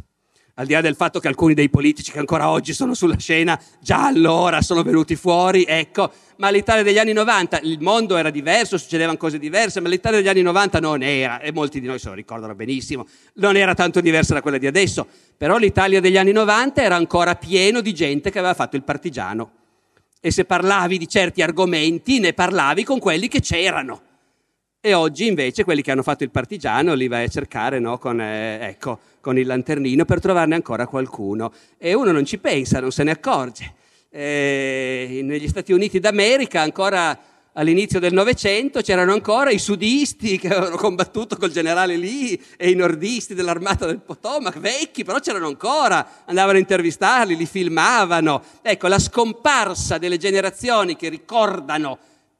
[0.59, 3.59] al di là del fatto che alcuni dei politici che ancora oggi sono sulla scena
[3.79, 8.77] già allora sono venuti fuori, ecco, ma l'Italia degli anni 90, il mondo era diverso,
[8.77, 12.09] succedevano cose diverse, ma l'Italia degli anni 90 non era, e molti di noi se
[12.09, 13.05] lo ricordano benissimo,
[13.35, 15.05] non era tanto diversa da quella di adesso,
[15.37, 19.51] però l'Italia degli anni 90 era ancora pieno di gente che aveva fatto il partigiano.
[20.19, 24.01] E se parlavi di certi argomenti, ne parlavi con quelli che c'erano.
[24.79, 28.21] E oggi invece quelli che hanno fatto il partigiano li vai a cercare no, con,
[28.21, 31.51] eh, ecco, con, il lanternino per trovarne ancora qualcuno.
[31.79, 33.73] E uno non ci pensa, non se ne accorge.
[34.09, 37.19] E negli Stati Uniti d'America ancora
[37.53, 42.75] all'inizio del Novecento c'erano ancora i sudisti che avevano combattuto col generale Lee e i
[42.75, 48.43] nordisti dell'armata del Potomac, vecchi, però c'erano ancora, andavano a intervistarli, li filmavano.
[48.61, 51.97] Ecco, la scomparsa delle generazioni che ricordano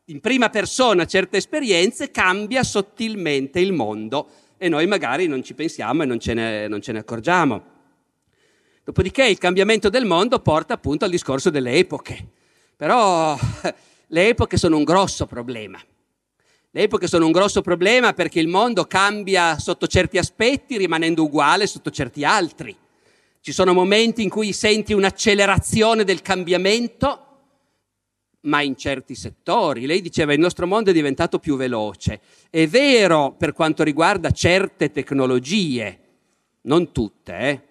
[0.10, 6.04] in prima persona certe esperienze cambia sottilmente il mondo e noi magari non ci pensiamo
[6.04, 7.76] e non ce ne, non ce ne accorgiamo.
[8.86, 12.26] Dopodiché il cambiamento del mondo porta appunto al discorso delle epoche.
[12.78, 13.38] Però
[14.08, 15.78] le epoche sono un grosso problema.
[16.72, 21.68] Le epoche sono un grosso problema perché il mondo cambia sotto certi aspetti rimanendo uguale
[21.68, 22.76] sotto certi altri.
[23.42, 27.27] Ci sono momenti in cui senti un'accelerazione del cambiamento
[28.42, 29.86] ma in certi settori.
[29.86, 32.20] Lei diceva il nostro mondo è diventato più veloce.
[32.50, 36.00] È vero per quanto riguarda certe tecnologie,
[36.62, 37.38] non tutte.
[37.38, 37.62] Eh?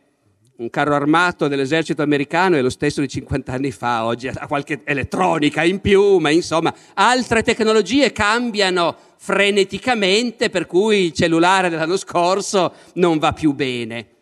[0.57, 4.81] Un carro armato dell'esercito americano è lo stesso di 50 anni fa, oggi ha qualche
[4.85, 12.73] elettronica in più, ma insomma altre tecnologie cambiano freneticamente, per cui il cellulare dell'anno scorso
[12.95, 14.16] non va più bene.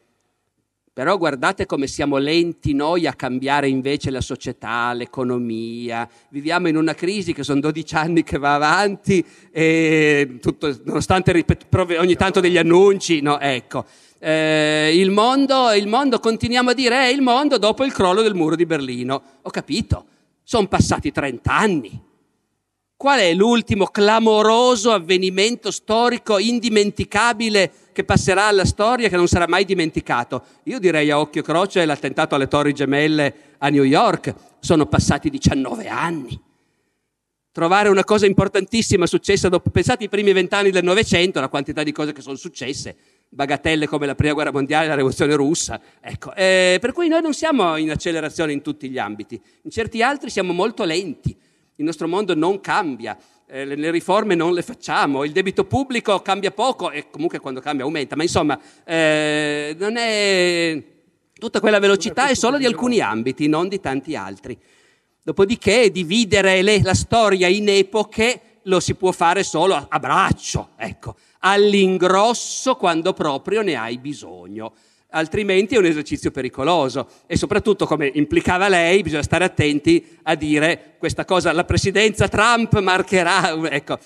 [0.95, 6.09] Però guardate come siamo lenti noi a cambiare invece la società, l'economia.
[6.29, 11.67] Viviamo in una crisi che sono 12 anni che va avanti e tutto, nonostante ripet-
[11.99, 13.85] ogni tanto degli annunci, no, ecco.
[14.21, 18.37] Eh, il, mondo, il mondo, continuiamo a dire, è il mondo dopo il crollo del
[18.37, 19.21] muro di Berlino.
[19.43, 20.05] Ho capito,
[20.45, 22.01] sono passati 30 anni.
[22.97, 29.65] Qual è l'ultimo clamoroso avvenimento storico indimenticabile che passerà alla storia, che non sarà mai
[29.65, 30.45] dimenticato?
[30.65, 34.35] Io direi a occhio e croce l'attentato alle Torri Gemelle a New York.
[34.61, 36.41] Sono passati 19 anni.
[37.51, 41.93] Trovare una cosa importantissima successa dopo, pensate ai primi vent'anni del Novecento, la quantità di
[41.93, 42.97] cose che sono successe,
[43.29, 45.81] bagatelle come la prima guerra mondiale, la rivoluzione russa.
[46.01, 50.03] Ecco, eh, per cui noi non siamo in accelerazione in tutti gli ambiti, in certi
[50.03, 51.37] altri siamo molto lenti.
[51.77, 56.51] Il nostro mondo non cambia, eh, le, riforme non le facciamo, il debito pubblico cambia
[56.51, 60.83] poco e comunque quando cambia aumenta, ma insomma eh, non è
[61.33, 64.59] tutta quella velocità è solo di alcuni ambiti, non di tanti altri.
[65.23, 70.71] Dopodiché dividere le, la storia in epoche lo si può fare solo a, a braccio,
[70.77, 74.73] ecco, all'ingrosso quando proprio ne hai bisogno
[75.15, 80.97] altrimenti è un esercizio pericoloso e soprattutto, come implicava lei, bisogna stare attenti a dire
[80.99, 83.99] questa cosa, la presidenza Trump marcherà, ecco,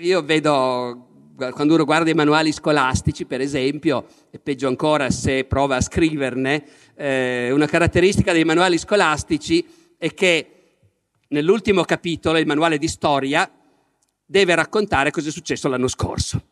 [0.00, 5.76] io vedo quando uno guarda i manuali scolastici, per esempio, e peggio ancora se prova
[5.76, 6.62] a scriverne,
[6.94, 9.66] eh, una caratteristica dei manuali scolastici
[9.96, 10.46] è che
[11.28, 13.50] nell'ultimo capitolo, il manuale di storia,
[14.24, 16.42] deve raccontare cosa è successo l'anno scorso.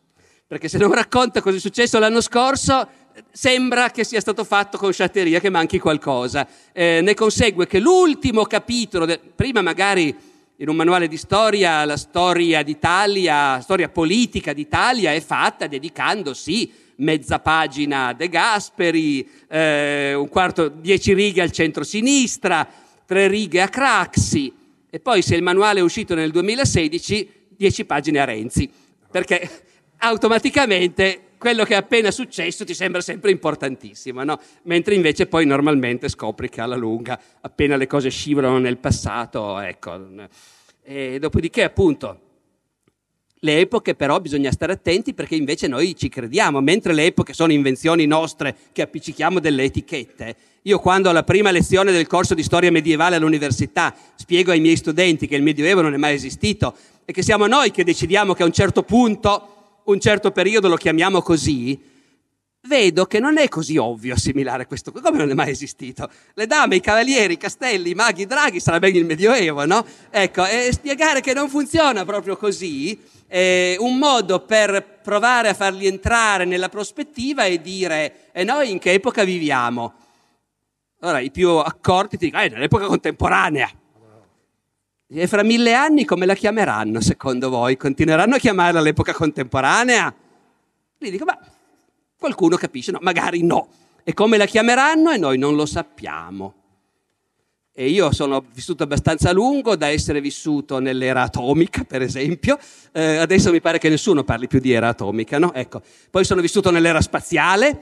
[0.51, 2.85] Perché se non racconta cosa è successo l'anno scorso,
[3.31, 6.45] sembra che sia stato fatto con sciatteria, che manchi qualcosa.
[6.73, 10.13] Eh, ne consegue che l'ultimo capitolo, de- prima magari
[10.57, 16.69] in un manuale di storia, la storia d'Italia, storia politica d'Italia è fatta dedicando, sì,
[16.97, 22.67] mezza pagina a De Gasperi, eh, un quarto, dieci righe al centro-sinistra,
[23.05, 24.53] tre righe a Craxi,
[24.89, 28.69] e poi se il manuale è uscito nel 2016, dieci pagine a Renzi,
[29.09, 29.69] perché
[30.03, 34.39] automaticamente quello che è appena successo ti sembra sempre importantissimo, no?
[34.63, 39.99] mentre invece poi normalmente scopri che alla lunga, appena le cose scivolano nel passato, ecco.
[40.83, 42.19] E dopodiché, appunto,
[43.39, 47.51] le epoche però bisogna stare attenti perché invece noi ci crediamo, mentre le epoche sono
[47.51, 50.35] invenzioni nostre che appiccichiamo delle etichette.
[50.63, 55.27] Io quando alla prima lezione del corso di storia medievale all'università spiego ai miei studenti
[55.27, 58.45] che il Medioevo non è mai esistito e che siamo noi che decidiamo che a
[58.45, 59.60] un certo punto
[59.91, 61.79] un certo periodo lo chiamiamo così,
[62.67, 66.09] vedo che non è così ovvio assimilare questo, come non è mai esistito.
[66.33, 69.85] Le dame, i cavalieri, i castelli, i maghi, i draghi, sarà bene il Medioevo, no?
[70.09, 75.87] Ecco, e spiegare che non funziona proprio così, è un modo per provare a farli
[75.87, 79.93] entrare nella prospettiva e dire, e noi in che epoca viviamo?
[80.99, 83.69] Allora, i più accorti ti dicono, eh, nell'epoca contemporanea.
[85.13, 87.75] E fra mille anni come la chiameranno secondo voi?
[87.75, 90.13] Continueranno a chiamarla all'epoca contemporanea?
[90.97, 91.37] Gli dico, ma
[92.17, 93.67] qualcuno capisce, no, magari no.
[94.03, 96.53] E come la chiameranno e noi non lo sappiamo.
[97.73, 102.57] E io sono vissuto abbastanza a lungo da essere vissuto nell'era atomica, per esempio.
[102.93, 105.53] Eh, adesso mi pare che nessuno parli più di era atomica, no?
[105.53, 105.81] Ecco.
[106.09, 107.81] Poi sono vissuto nell'era spaziale,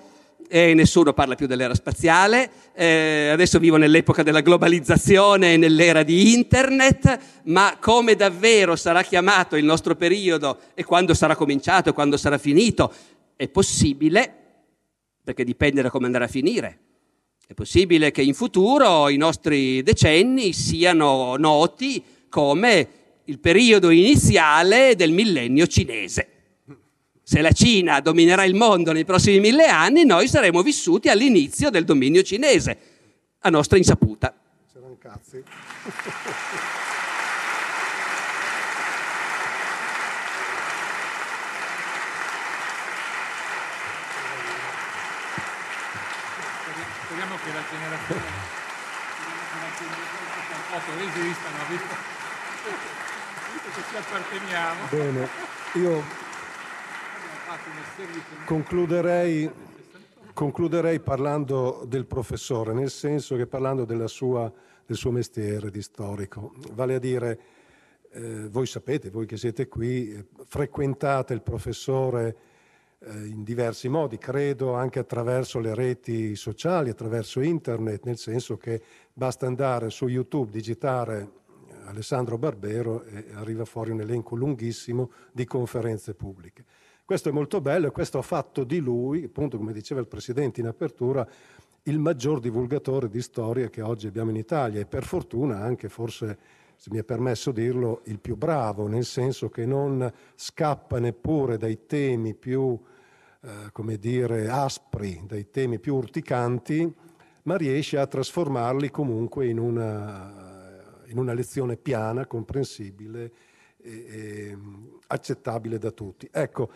[0.52, 6.34] e nessuno parla più dell'era spaziale, eh, adesso vivo nell'epoca della globalizzazione e nell'era di
[6.34, 12.18] internet, ma come davvero sarà chiamato il nostro periodo e quando sarà cominciato e quando
[12.18, 12.92] sarà finito,
[13.36, 14.34] è possibile,
[15.24, 16.80] perché dipende da come andrà a finire.
[17.46, 22.88] È possibile che in futuro i nostri decenni siano noti come
[23.26, 26.39] il periodo iniziale del millennio cinese
[27.30, 31.86] se la Cina dominerà il mondo nei prossimi mille anni, noi saremo vissuti all'inizio del
[31.86, 32.78] dominio cinese,
[33.42, 34.34] a nostra insaputa.
[34.74, 35.44] C'erano cazzi.
[47.04, 48.48] Speriamo che la generazione
[50.98, 51.96] resistano, visto,
[53.54, 54.80] visto che ci apparteniamo.
[54.90, 55.30] Bene,
[55.74, 56.28] io
[58.46, 59.50] Concluderei,
[60.34, 64.52] concluderei parlando del professore, nel senso che parlando sua,
[64.86, 67.40] del suo mestiere di storico, vale a dire,
[68.12, 72.36] eh, voi sapete, voi che siete qui, eh, frequentate il professore
[73.00, 78.82] eh, in diversi modi, credo anche attraverso le reti sociali, attraverso internet, nel senso che
[79.14, 81.20] basta andare su YouTube, digitare
[81.68, 86.66] eh, Alessandro Barbero e arriva fuori un elenco lunghissimo di conferenze pubbliche.
[87.10, 90.60] Questo è molto bello e questo ha fatto di lui, appunto come diceva il Presidente
[90.60, 91.28] in apertura,
[91.86, 96.38] il maggior divulgatore di storia che oggi abbiamo in Italia e per fortuna anche forse,
[96.76, 101.88] se mi è permesso dirlo, il più bravo, nel senso che non scappa neppure dai
[101.88, 102.80] temi più,
[103.42, 106.94] eh, come dire, aspri, dai temi più urticanti,
[107.42, 113.32] ma riesce a trasformarli comunque in una, in una lezione piana, comprensibile
[113.82, 114.58] e, e
[115.08, 116.30] accettabile da tutti.
[116.32, 116.72] Ecco,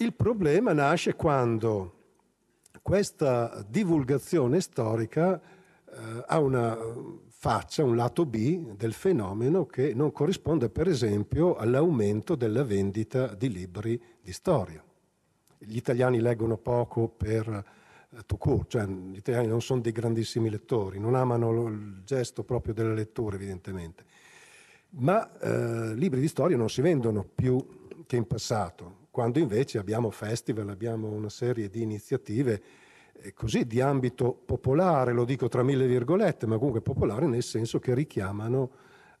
[0.00, 1.94] il problema nasce quando
[2.80, 6.76] questa divulgazione storica eh, ha una
[7.28, 13.50] faccia, un lato B del fenomeno che non corrisponde per esempio all'aumento della vendita di
[13.50, 14.82] libri di storia.
[15.58, 17.46] Gli italiani leggono poco per
[18.10, 22.72] eh, court, cioè gli italiani non sono dei grandissimi lettori, non amano il gesto proprio
[22.72, 24.04] della lettura evidentemente,
[24.92, 27.62] ma eh, libri di storia non si vendono più
[28.06, 32.62] che in passato quando invece abbiamo festival, abbiamo una serie di iniziative
[33.12, 37.78] eh, così di ambito popolare, lo dico tra mille virgolette, ma comunque popolare nel senso
[37.78, 38.70] che richiamano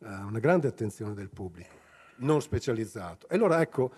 [0.00, 1.74] eh, una grande attenzione del pubblico,
[2.18, 3.28] non specializzato.
[3.28, 3.92] E allora ecco,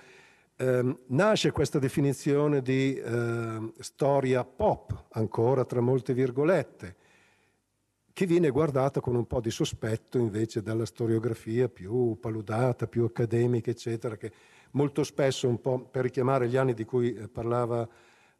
[0.56, 6.96] ehm, nasce questa definizione di eh, storia pop, ancora tra molte virgolette,
[8.14, 13.70] che viene guardata con un po' di sospetto invece dalla storiografia più paludata, più accademica,
[13.70, 14.32] eccetera, che
[14.72, 17.88] molto spesso, un po' per richiamare gli anni di cui eh, parlava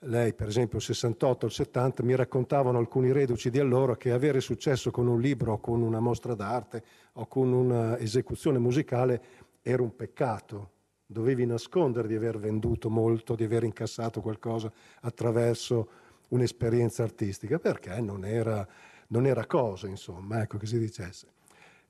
[0.07, 4.41] lei, per esempio il 68 il 70, mi raccontavano alcuni reduci di allora che avere
[4.41, 6.83] successo con un libro o con una mostra d'arte
[7.15, 9.23] o con un'esecuzione musicale
[9.63, 10.71] era un peccato.
[11.07, 14.73] Dovevi nascondere di aver venduto molto, di aver incassato qualcosa
[15.03, 15.89] attraverso
[16.29, 18.67] un'esperienza artistica, perché non era,
[19.09, 21.29] non era cosa, insomma, ecco che si dicesse.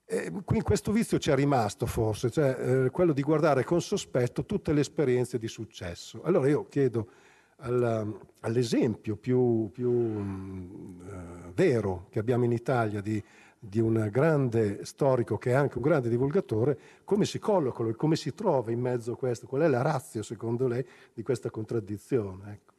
[0.04, 4.44] E qui questo vizio ci è rimasto forse, cioè eh, quello di guardare con sospetto
[4.44, 6.22] tutte le esperienze di successo.
[6.22, 7.08] Allora io chiedo
[7.62, 8.06] alla,
[8.40, 13.22] all'esempio più, più uh, vero che abbiamo in Italia di,
[13.58, 18.34] di, un grande storico che è anche un grande divulgatore, come si colloca come si
[18.34, 20.84] trova in mezzo a questo, qual è la razza secondo lei
[21.14, 22.52] di questa contraddizione?
[22.52, 22.71] Ecco.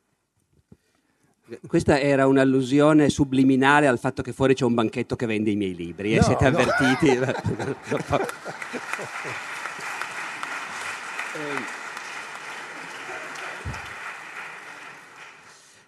[1.68, 5.76] Questa era un'allusione subliminale al fatto che fuori c'è un banchetto che vende i miei
[5.76, 6.18] libri, eh?
[6.18, 6.58] no, siete no.
[6.58, 7.20] avvertiti?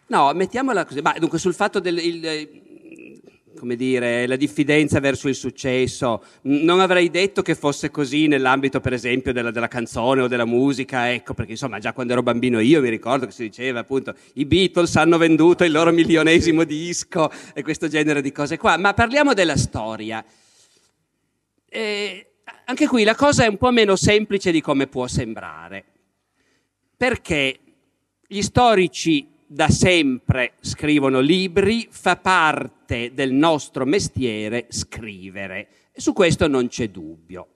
[0.07, 0.99] no, mettiamola così.
[1.01, 1.99] Ma dunque sul fatto del...
[1.99, 2.73] Il,
[3.55, 6.23] come dire, la diffidenza verso il successo.
[6.43, 11.11] Non avrei detto che fosse così nell'ambito, per esempio, della, della, canzone o della musica,
[11.11, 14.45] ecco, perché insomma già quando ero bambino io mi ricordo che si diceva appunto i
[14.45, 18.77] Beatles hanno venduto il loro milionesimo disco e questo genere di cose qua.
[18.77, 20.23] Ma parliamo della storia.
[21.67, 22.27] E
[22.65, 25.83] anche qui la cosa è un po' meno semplice di come può sembrare,
[26.95, 27.59] perché
[28.27, 35.67] gli storici da sempre scrivono libri, fa parte del nostro mestiere scrivere.
[35.91, 37.47] E su questo non c'è dubbio.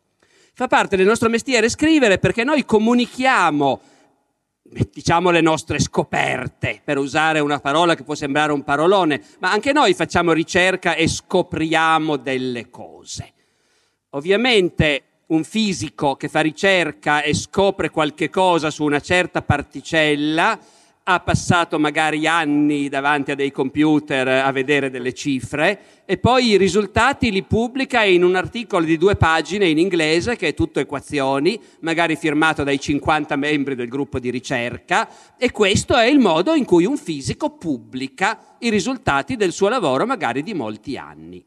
[0.54, 3.82] Fa parte del nostro mestiere scrivere perché noi comunichiamo,
[4.92, 9.72] diciamo, le nostre scoperte, per usare una parola che può sembrare un parolone, ma anche
[9.72, 13.34] noi facciamo ricerca e scopriamo delle cose.
[14.12, 20.60] Ovviamente un fisico che fa ricerca e scopre qualche cosa su una certa particella,
[21.12, 26.58] ha passato magari anni davanti a dei computer a vedere delle cifre e poi i
[26.58, 31.60] risultati li pubblica in un articolo di due pagine in inglese che è tutto equazioni,
[31.80, 36.64] magari firmato dai 50 membri del gruppo di ricerca e questo è il modo in
[36.64, 41.44] cui un fisico pubblica i risultati del suo lavoro magari di molti anni.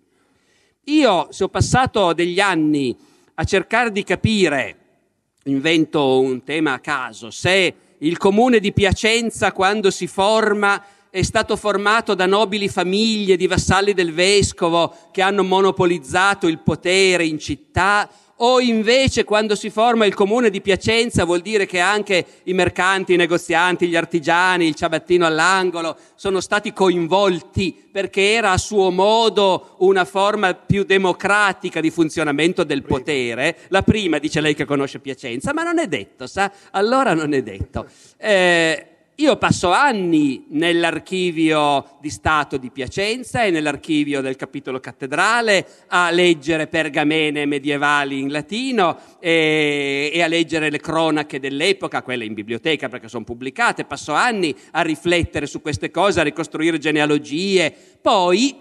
[0.87, 2.97] Io se ho passato degli anni
[3.35, 4.77] a cercare di capire,
[5.45, 11.57] invento un tema a caso, se il comune di Piacenza, quando si forma, è stato
[11.57, 18.09] formato da nobili famiglie di vassalli del vescovo che hanno monopolizzato il potere in città
[18.37, 23.15] o invece quando si forma il comune di Piacenza vuol dire che anche i mercanti,
[23.15, 29.77] i negozianti, gli artigiani, il ciabattino all'angolo sono stati coinvolti perché era a suo modo
[29.79, 33.59] una forma più democratica di funzionamento del potere.
[33.69, 36.51] La prima dice lei che conosce Piacenza, ma non è detto, sa?
[36.71, 37.87] Allora non è detto.
[38.17, 46.11] Eh, io passo anni nell'archivio di Stato di Piacenza e nell'archivio del capitolo cattedrale a
[46.11, 52.89] leggere pergamene medievali in latino e, e, a leggere le cronache dell'epoca, quelle in biblioteca
[52.89, 53.85] perché sono pubblicate.
[53.85, 57.71] Passo anni a riflettere su queste cose, a ricostruire genealogie.
[58.01, 58.57] Poi,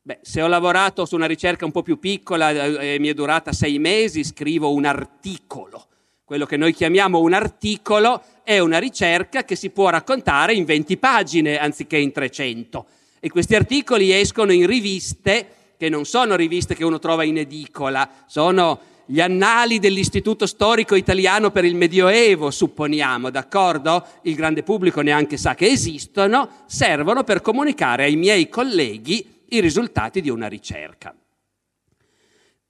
[0.00, 3.52] beh, se ho lavorato su una ricerca un po' più piccola e mi è durata
[3.52, 5.84] sei mesi, scrivo un articolo
[6.30, 10.96] quello che noi chiamiamo un articolo è una ricerca che si può raccontare in 20
[10.96, 12.86] pagine anziché in 300.
[13.18, 18.08] E questi articoli escono in riviste che non sono riviste che uno trova in edicola,
[18.26, 24.06] sono gli annali dell'Istituto Storico Italiano per il Medioevo, supponiamo, d'accordo?
[24.22, 30.20] Il grande pubblico neanche sa che esistono, servono per comunicare ai miei colleghi i risultati
[30.20, 31.12] di una ricerca.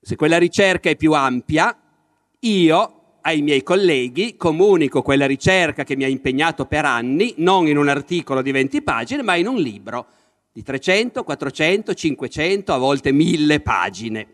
[0.01, 1.79] Se quella ricerca è più ampia,
[2.39, 7.77] io ai miei colleghi, comunico quella ricerca che mi ha impegnato per anni, non in
[7.77, 10.07] un articolo di 20 pagine, ma in un libro
[10.53, 14.27] di 300, 400, 500, a volte 1000 pagine.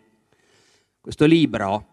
[1.00, 1.86] Questo libro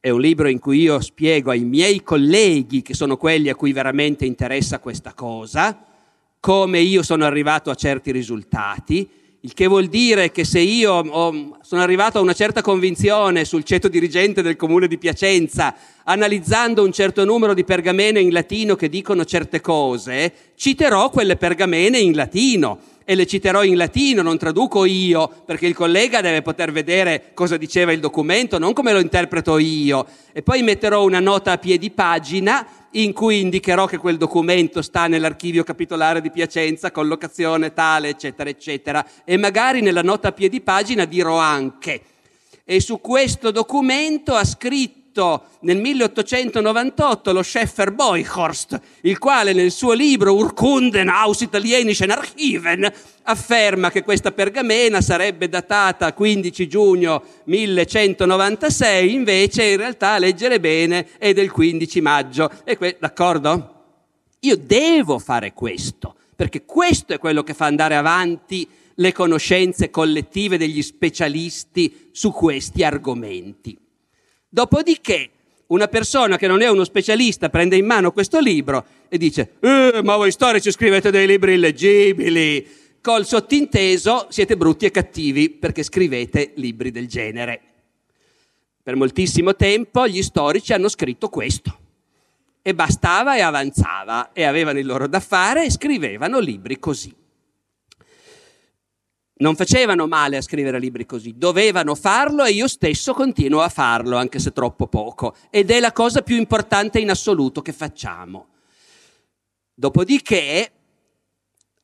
[0.00, 3.72] è un libro in cui io spiego ai miei colleghi, che sono quelli a cui
[3.72, 5.84] veramente interessa questa cosa,
[6.40, 9.08] come io sono arrivato a certi risultati,
[9.42, 13.62] il che vuol dire che se io ho, sono arrivato a una certa convinzione sul
[13.62, 18.88] ceto dirigente del comune di Piacenza, analizzando un certo numero di pergamene in latino che
[18.88, 22.78] dicono certe cose, citerò quelle pergamene in latino
[23.10, 27.56] e le citerò in latino, non traduco io, perché il collega deve poter vedere cosa
[27.56, 30.06] diceva il documento, non come lo interpreto io.
[30.30, 35.06] E poi metterò una nota a piedi pagina in cui indicherò che quel documento sta
[35.06, 39.06] nell'archivio capitolare di Piacenza, collocazione tale, eccetera, eccetera.
[39.24, 42.02] E magari nella nota a piedi pagina dirò anche.
[42.62, 44.98] E su questo documento ha scritto
[45.60, 52.90] nel 1898 lo Scheffer Boyhorst, il quale nel suo libro Urkunden aus Italienischen Archiven
[53.22, 61.32] afferma che questa pergamena sarebbe datata 15 giugno 1196, invece in realtà leggere bene è
[61.32, 62.50] del 15 maggio.
[62.76, 63.74] Que- d'accordo?
[64.40, 70.58] Io devo fare questo, perché questo è quello che fa andare avanti le conoscenze collettive
[70.58, 73.76] degli specialisti su questi argomenti.
[74.48, 75.30] Dopodiché
[75.68, 80.00] una persona che non è uno specialista prende in mano questo libro e dice, eh,
[80.02, 82.66] ma voi storici scrivete dei libri illeggibili,
[83.00, 87.60] col sottinteso siete brutti e cattivi perché scrivete libri del genere.
[88.82, 91.78] Per moltissimo tempo gli storici hanno scritto questo
[92.62, 97.14] e bastava e avanzava e avevano il loro da fare e scrivevano libri così.
[99.40, 104.16] Non facevano male a scrivere libri così, dovevano farlo e io stesso continuo a farlo,
[104.16, 105.36] anche se troppo poco.
[105.50, 108.48] Ed è la cosa più importante in assoluto che facciamo.
[109.72, 110.72] Dopodiché,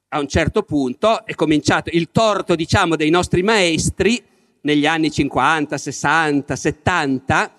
[0.08, 4.20] a un certo punto, è cominciato il torto, diciamo, dei nostri maestri
[4.62, 7.54] negli anni 50, 60, 70,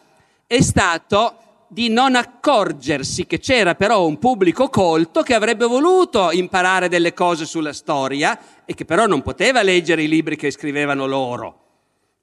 [0.46, 1.38] è stato
[1.76, 7.46] di non accorgersi che c'era però un pubblico colto che avrebbe voluto imparare delle cose
[7.46, 11.64] sulla storia e che però non poteva leggere i libri che scrivevano loro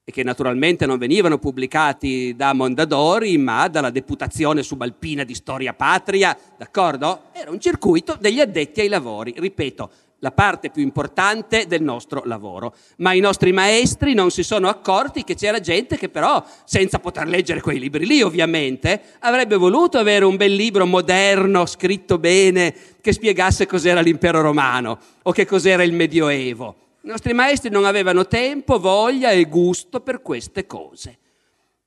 [0.04, 6.34] e che naturalmente non venivano pubblicati da Mondadori ma dalla deputazione subalpina di Storia Patria,
[6.56, 7.24] d'accordo?
[7.32, 9.90] Era un circuito degli addetti ai lavori, ripeto,
[10.22, 12.74] la parte più importante del nostro lavoro.
[12.98, 17.26] Ma i nostri maestri non si sono accorti che c'era gente che però, senza poter
[17.26, 23.12] leggere quei libri lì ovviamente, avrebbe voluto avere un bel libro moderno, scritto bene, che
[23.12, 26.76] spiegasse cos'era l'impero romano o che cos'era il Medioevo.
[27.02, 31.18] I nostri maestri non avevano tempo, voglia e gusto per queste cose.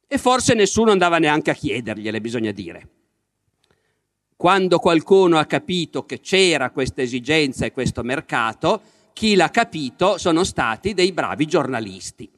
[0.08, 2.88] E forse nessuno andava neanche a chiedergliele, bisogna dire.
[4.38, 8.82] Quando qualcuno ha capito che c'era questa esigenza e questo mercato,
[9.14, 12.30] chi l'ha capito sono stati dei bravi giornalisti.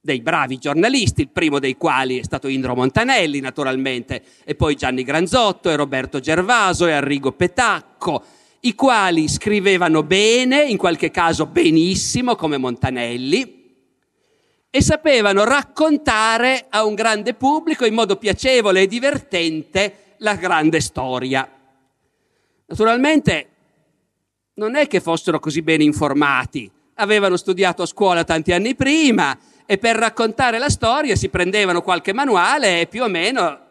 [0.00, 5.04] Dei bravi giornalisti, il primo dei quali è stato Indro Montanelli, naturalmente, e poi Gianni
[5.04, 8.24] Granzotto e Roberto Gervaso e Arrigo Petacco,
[8.60, 13.54] i quali scrivevano bene, in qualche caso benissimo, come Montanelli,
[14.68, 21.48] e sapevano raccontare a un grande pubblico in modo piacevole e divertente la grande storia.
[22.66, 23.48] Naturalmente
[24.54, 29.36] non è che fossero così ben informati, avevano studiato a scuola tanti anni prima
[29.66, 33.64] e per raccontare la storia si prendevano qualche manuale e più o meno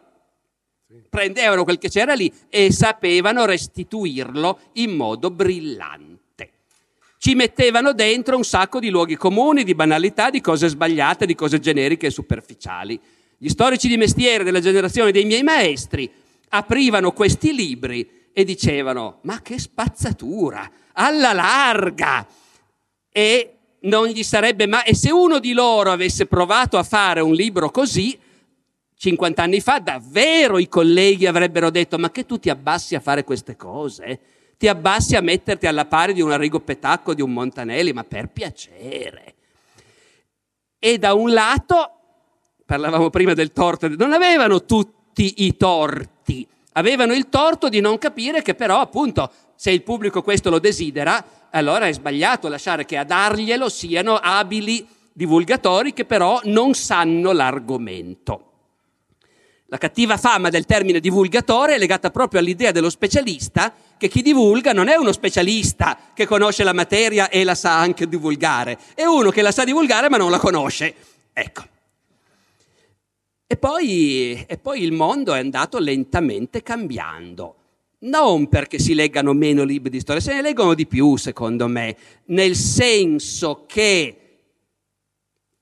[1.08, 6.50] prendevano quel che c'era lì e sapevano restituirlo in modo brillante.
[7.18, 11.58] Ci mettevano dentro un sacco di luoghi comuni, di banalità, di cose sbagliate, di cose
[11.58, 13.00] generiche e superficiali.
[13.38, 16.10] Gli storici di mestiere della generazione dei miei maestri
[16.48, 22.26] aprivano questi libri e dicevano, ma che spazzatura, alla larga!
[23.10, 24.82] E non gli sarebbe mai...
[24.84, 28.18] E se uno di loro avesse provato a fare un libro così,
[28.94, 33.24] 50 anni fa, davvero i colleghi avrebbero detto, ma che tu ti abbassi a fare
[33.24, 34.20] queste cose?
[34.58, 38.28] Ti abbassi a metterti alla pari di un Arrigo Petacco, di un Montanelli, ma per
[38.28, 39.34] piacere.
[40.78, 41.90] E da un lato,
[42.64, 48.42] parlavamo prima del torto, non avevano tutti i torti, avevano il torto di non capire
[48.42, 53.04] che però appunto se il pubblico questo lo desidera, allora è sbagliato lasciare che a
[53.04, 58.42] darglielo siano abili divulgatori che però non sanno l'argomento.
[59.68, 64.72] La cattiva fama del termine divulgatore è legata proprio all'idea dello specialista, che chi divulga
[64.72, 69.30] non è uno specialista che conosce la materia e la sa anche divulgare, è uno
[69.30, 70.94] che la sa divulgare ma non la conosce.
[71.32, 71.75] Ecco.
[73.48, 77.54] E poi, e poi il mondo è andato lentamente cambiando.
[77.98, 81.96] Non perché si leggano meno libri di storia, se ne leggono di più, secondo me,
[82.26, 84.20] nel senso che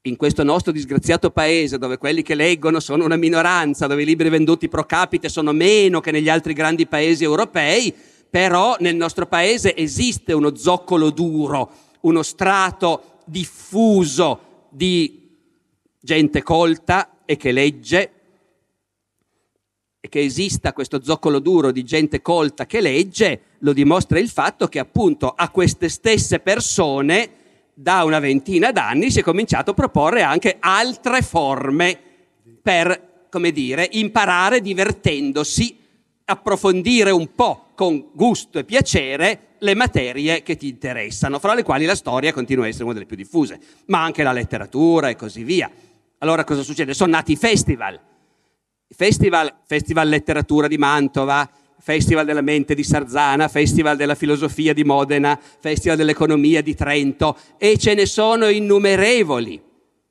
[0.01, 4.29] in questo nostro disgraziato paese, dove quelli che leggono sono una minoranza, dove i libri
[4.29, 7.95] venduti pro capite sono meno che negli altri grandi paesi europei,
[8.29, 11.71] però nel nostro paese esiste uno zoccolo duro,
[12.01, 15.39] uno strato diffuso di
[16.01, 18.11] gente colta e che legge
[20.05, 24.69] e che esista questo zoccolo duro di gente colta che legge, lo dimostra il fatto
[24.69, 27.31] che appunto a queste stesse persone
[27.73, 31.99] da una ventina d'anni si è cominciato a proporre anche altre forme
[32.61, 35.79] per, come dire, imparare divertendosi,
[36.27, 41.87] approfondire un po' con gusto e piacere le materie che ti interessano, fra le quali
[41.87, 45.43] la storia continua a essere una delle più diffuse, ma anche la letteratura e così
[45.43, 45.71] via.
[46.25, 46.95] Allora cosa succede?
[46.95, 48.01] Sono nati i festival
[48.89, 51.47] Festival, Festival Letteratura di Mantova,
[51.79, 57.77] Festival della Mente di Sarzana, Festival della Filosofia di Modena, Festival dell'Economia di Trento e
[57.77, 59.61] ce ne sono innumerevoli.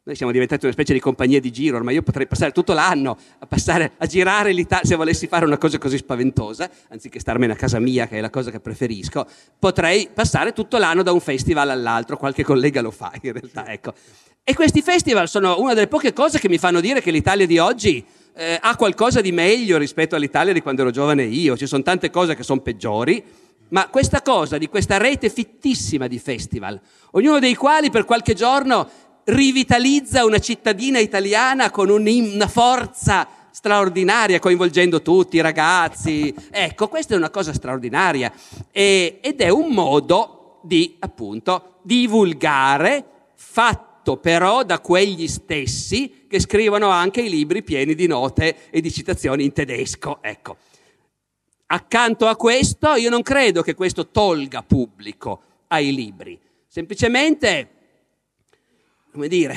[0.06, 3.18] Noi siamo diventati una specie di compagnia di giro, ormai io potrei passare tutto l'anno
[3.40, 7.56] a, passare, a girare l'Italia, se volessi fare una cosa così spaventosa, anziché starmene a
[7.56, 9.26] casa mia, che è la cosa che preferisco,
[9.58, 13.94] potrei passare tutto l'anno da un festival all'altro, qualche collega lo fa in realtà, ecco.
[14.46, 17.60] E questi festival sono una delle poche cose che mi fanno dire che l'Italia di
[17.60, 18.06] oggi
[18.36, 21.56] eh, ha qualcosa di meglio rispetto all'Italia di quando ero giovane io.
[21.56, 23.24] Ci sono tante cose che sono peggiori,
[23.70, 26.78] ma questa cosa di questa rete fittissima di festival,
[27.12, 28.90] ognuno dei quali per qualche giorno
[29.24, 36.36] rivitalizza una cittadina italiana con una forza straordinaria, coinvolgendo tutti i ragazzi.
[36.52, 38.30] Ecco, questa è una cosa straordinaria
[38.74, 43.06] e, ed è un modo di, appunto, divulgare
[43.36, 48.82] fatti fatto però da quegli stessi che scrivono anche i libri pieni di note e
[48.82, 50.22] di citazioni in tedesco.
[50.22, 50.58] Ecco.
[51.68, 56.38] Accanto a questo, io non credo che questo tolga pubblico ai libri.
[56.68, 57.70] Semplicemente,
[59.10, 59.56] come dire,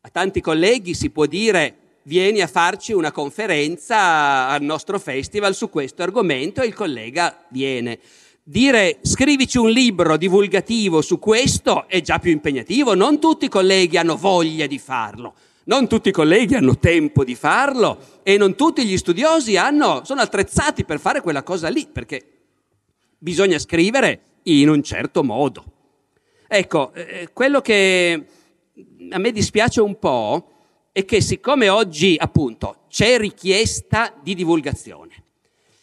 [0.00, 5.68] a tanti colleghi si può dire vieni a farci una conferenza al nostro festival su
[5.68, 7.98] questo argomento e il collega viene
[8.48, 13.98] dire scrivici un libro divulgativo su questo è già più impegnativo, non tutti i colleghi
[13.98, 15.34] hanno voglia di farlo,
[15.64, 20.22] non tutti i colleghi hanno tempo di farlo e non tutti gli studiosi hanno, sono
[20.22, 22.24] attrezzati per fare quella cosa lì, perché
[23.18, 25.64] bisogna scrivere in un certo modo.
[26.48, 28.24] Ecco, eh, quello che
[29.10, 30.52] a me dispiace un po'
[30.90, 35.24] è che siccome oggi appunto c'è richiesta di divulgazione,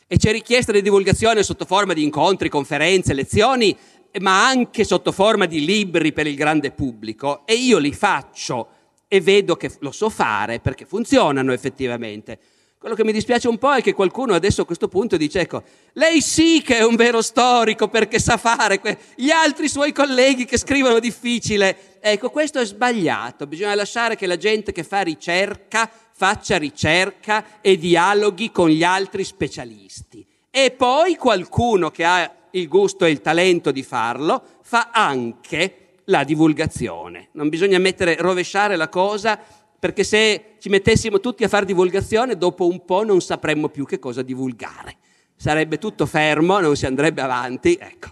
[0.07, 3.76] e c'è richiesta di divulgazione sotto forma di incontri, conferenze, lezioni,
[4.19, 8.68] ma anche sotto forma di libri per il grande pubblico e io li faccio
[9.07, 12.40] e vedo che lo so fare perché funzionano effettivamente.
[12.86, 15.64] Quello che mi dispiace un po' è che qualcuno adesso a questo punto dice, ecco,
[15.94, 20.45] lei sì che è un vero storico perché sa fare, que- gli altri suoi colleghi
[20.45, 21.98] che scrivono difficile.
[21.99, 27.76] Ecco, questo è sbagliato, bisogna lasciare che la gente che fa ricerca faccia ricerca e
[27.76, 30.24] dialoghi con gli altri specialisti.
[30.52, 36.24] E poi qualcuno che ha il gusto e il talento di farlo fa anche la
[36.24, 37.30] divulgazione.
[37.32, 39.40] Non bisogna mettere, rovesciare la cosa
[39.80, 43.99] perché se ci mettessimo tutti a fare divulgazione, dopo un po' non sapremmo più che
[43.99, 44.97] cosa divulgare.
[45.35, 47.77] Sarebbe tutto fermo, non si andrebbe avanti.
[47.80, 48.10] Ecco.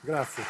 [0.00, 0.44] Grazie.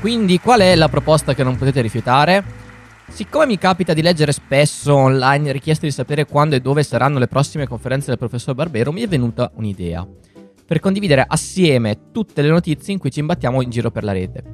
[0.00, 2.59] Quindi qual è la proposta che non potete rifiutare?
[3.10, 7.26] Siccome mi capita di leggere spesso online richieste di sapere quando e dove saranno le
[7.26, 10.06] prossime conferenze del professor Barbero, mi è venuta un'idea
[10.64, 14.44] per condividere assieme tutte le notizie in cui ci imbattiamo in giro per la rete.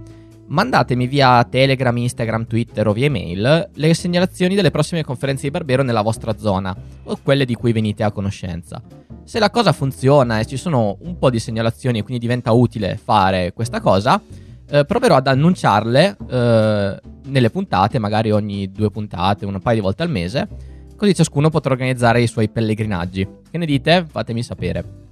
[0.46, 5.82] mandatemi via Telegram, Instagram, Twitter o via email le segnalazioni delle prossime conferenze di Barbero
[5.82, 6.74] nella vostra zona
[7.04, 8.80] o quelle di cui venite a conoscenza.
[9.24, 12.96] Se la cosa funziona e ci sono un po' di segnalazioni e quindi diventa utile
[12.96, 14.18] fare questa cosa,
[14.68, 20.02] eh, proverò ad annunciarle eh, nelle puntate, magari ogni due puntate, un paio di volte
[20.02, 20.48] al mese,
[20.96, 23.26] così ciascuno potrà organizzare i suoi pellegrinaggi.
[23.50, 24.06] Che ne dite?
[24.08, 25.04] Fatemi sapere.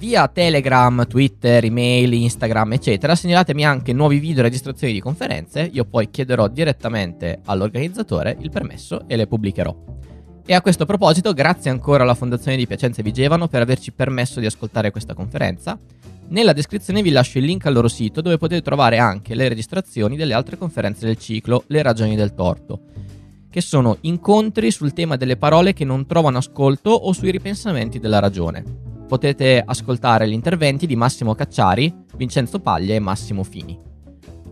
[0.00, 5.84] Via Telegram, Twitter, email, Instagram, eccetera, segnalatemi anche nuovi video e registrazioni di conferenze, io
[5.84, 9.76] poi chiederò direttamente all'organizzatore il permesso e le pubblicherò.
[10.46, 14.40] E a questo proposito, grazie ancora alla Fondazione di Piacenza e Vigevano per averci permesso
[14.40, 15.78] di ascoltare questa conferenza.
[16.30, 20.16] Nella descrizione vi lascio il link al loro sito dove potete trovare anche le registrazioni
[20.16, 22.80] delle altre conferenze del ciclo Le ragioni del torto,
[23.50, 28.18] che sono incontri sul tema delle parole che non trovano ascolto o sui ripensamenti della
[28.18, 33.76] ragione potete ascoltare gli interventi di Massimo Cacciari, Vincenzo Paglia e Massimo Fini.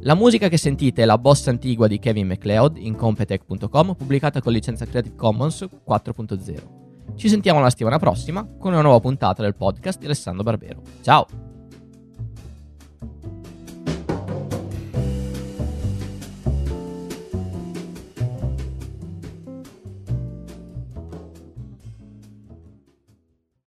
[0.00, 4.52] La musica che sentite è la Boss Antigua di Kevin MacLeod in Competech.com, pubblicata con
[4.52, 7.14] licenza Creative Commons 4.0.
[7.14, 10.82] Ci sentiamo la settimana prossima con una nuova puntata del podcast di Alessandro Barbero.
[11.02, 11.47] Ciao!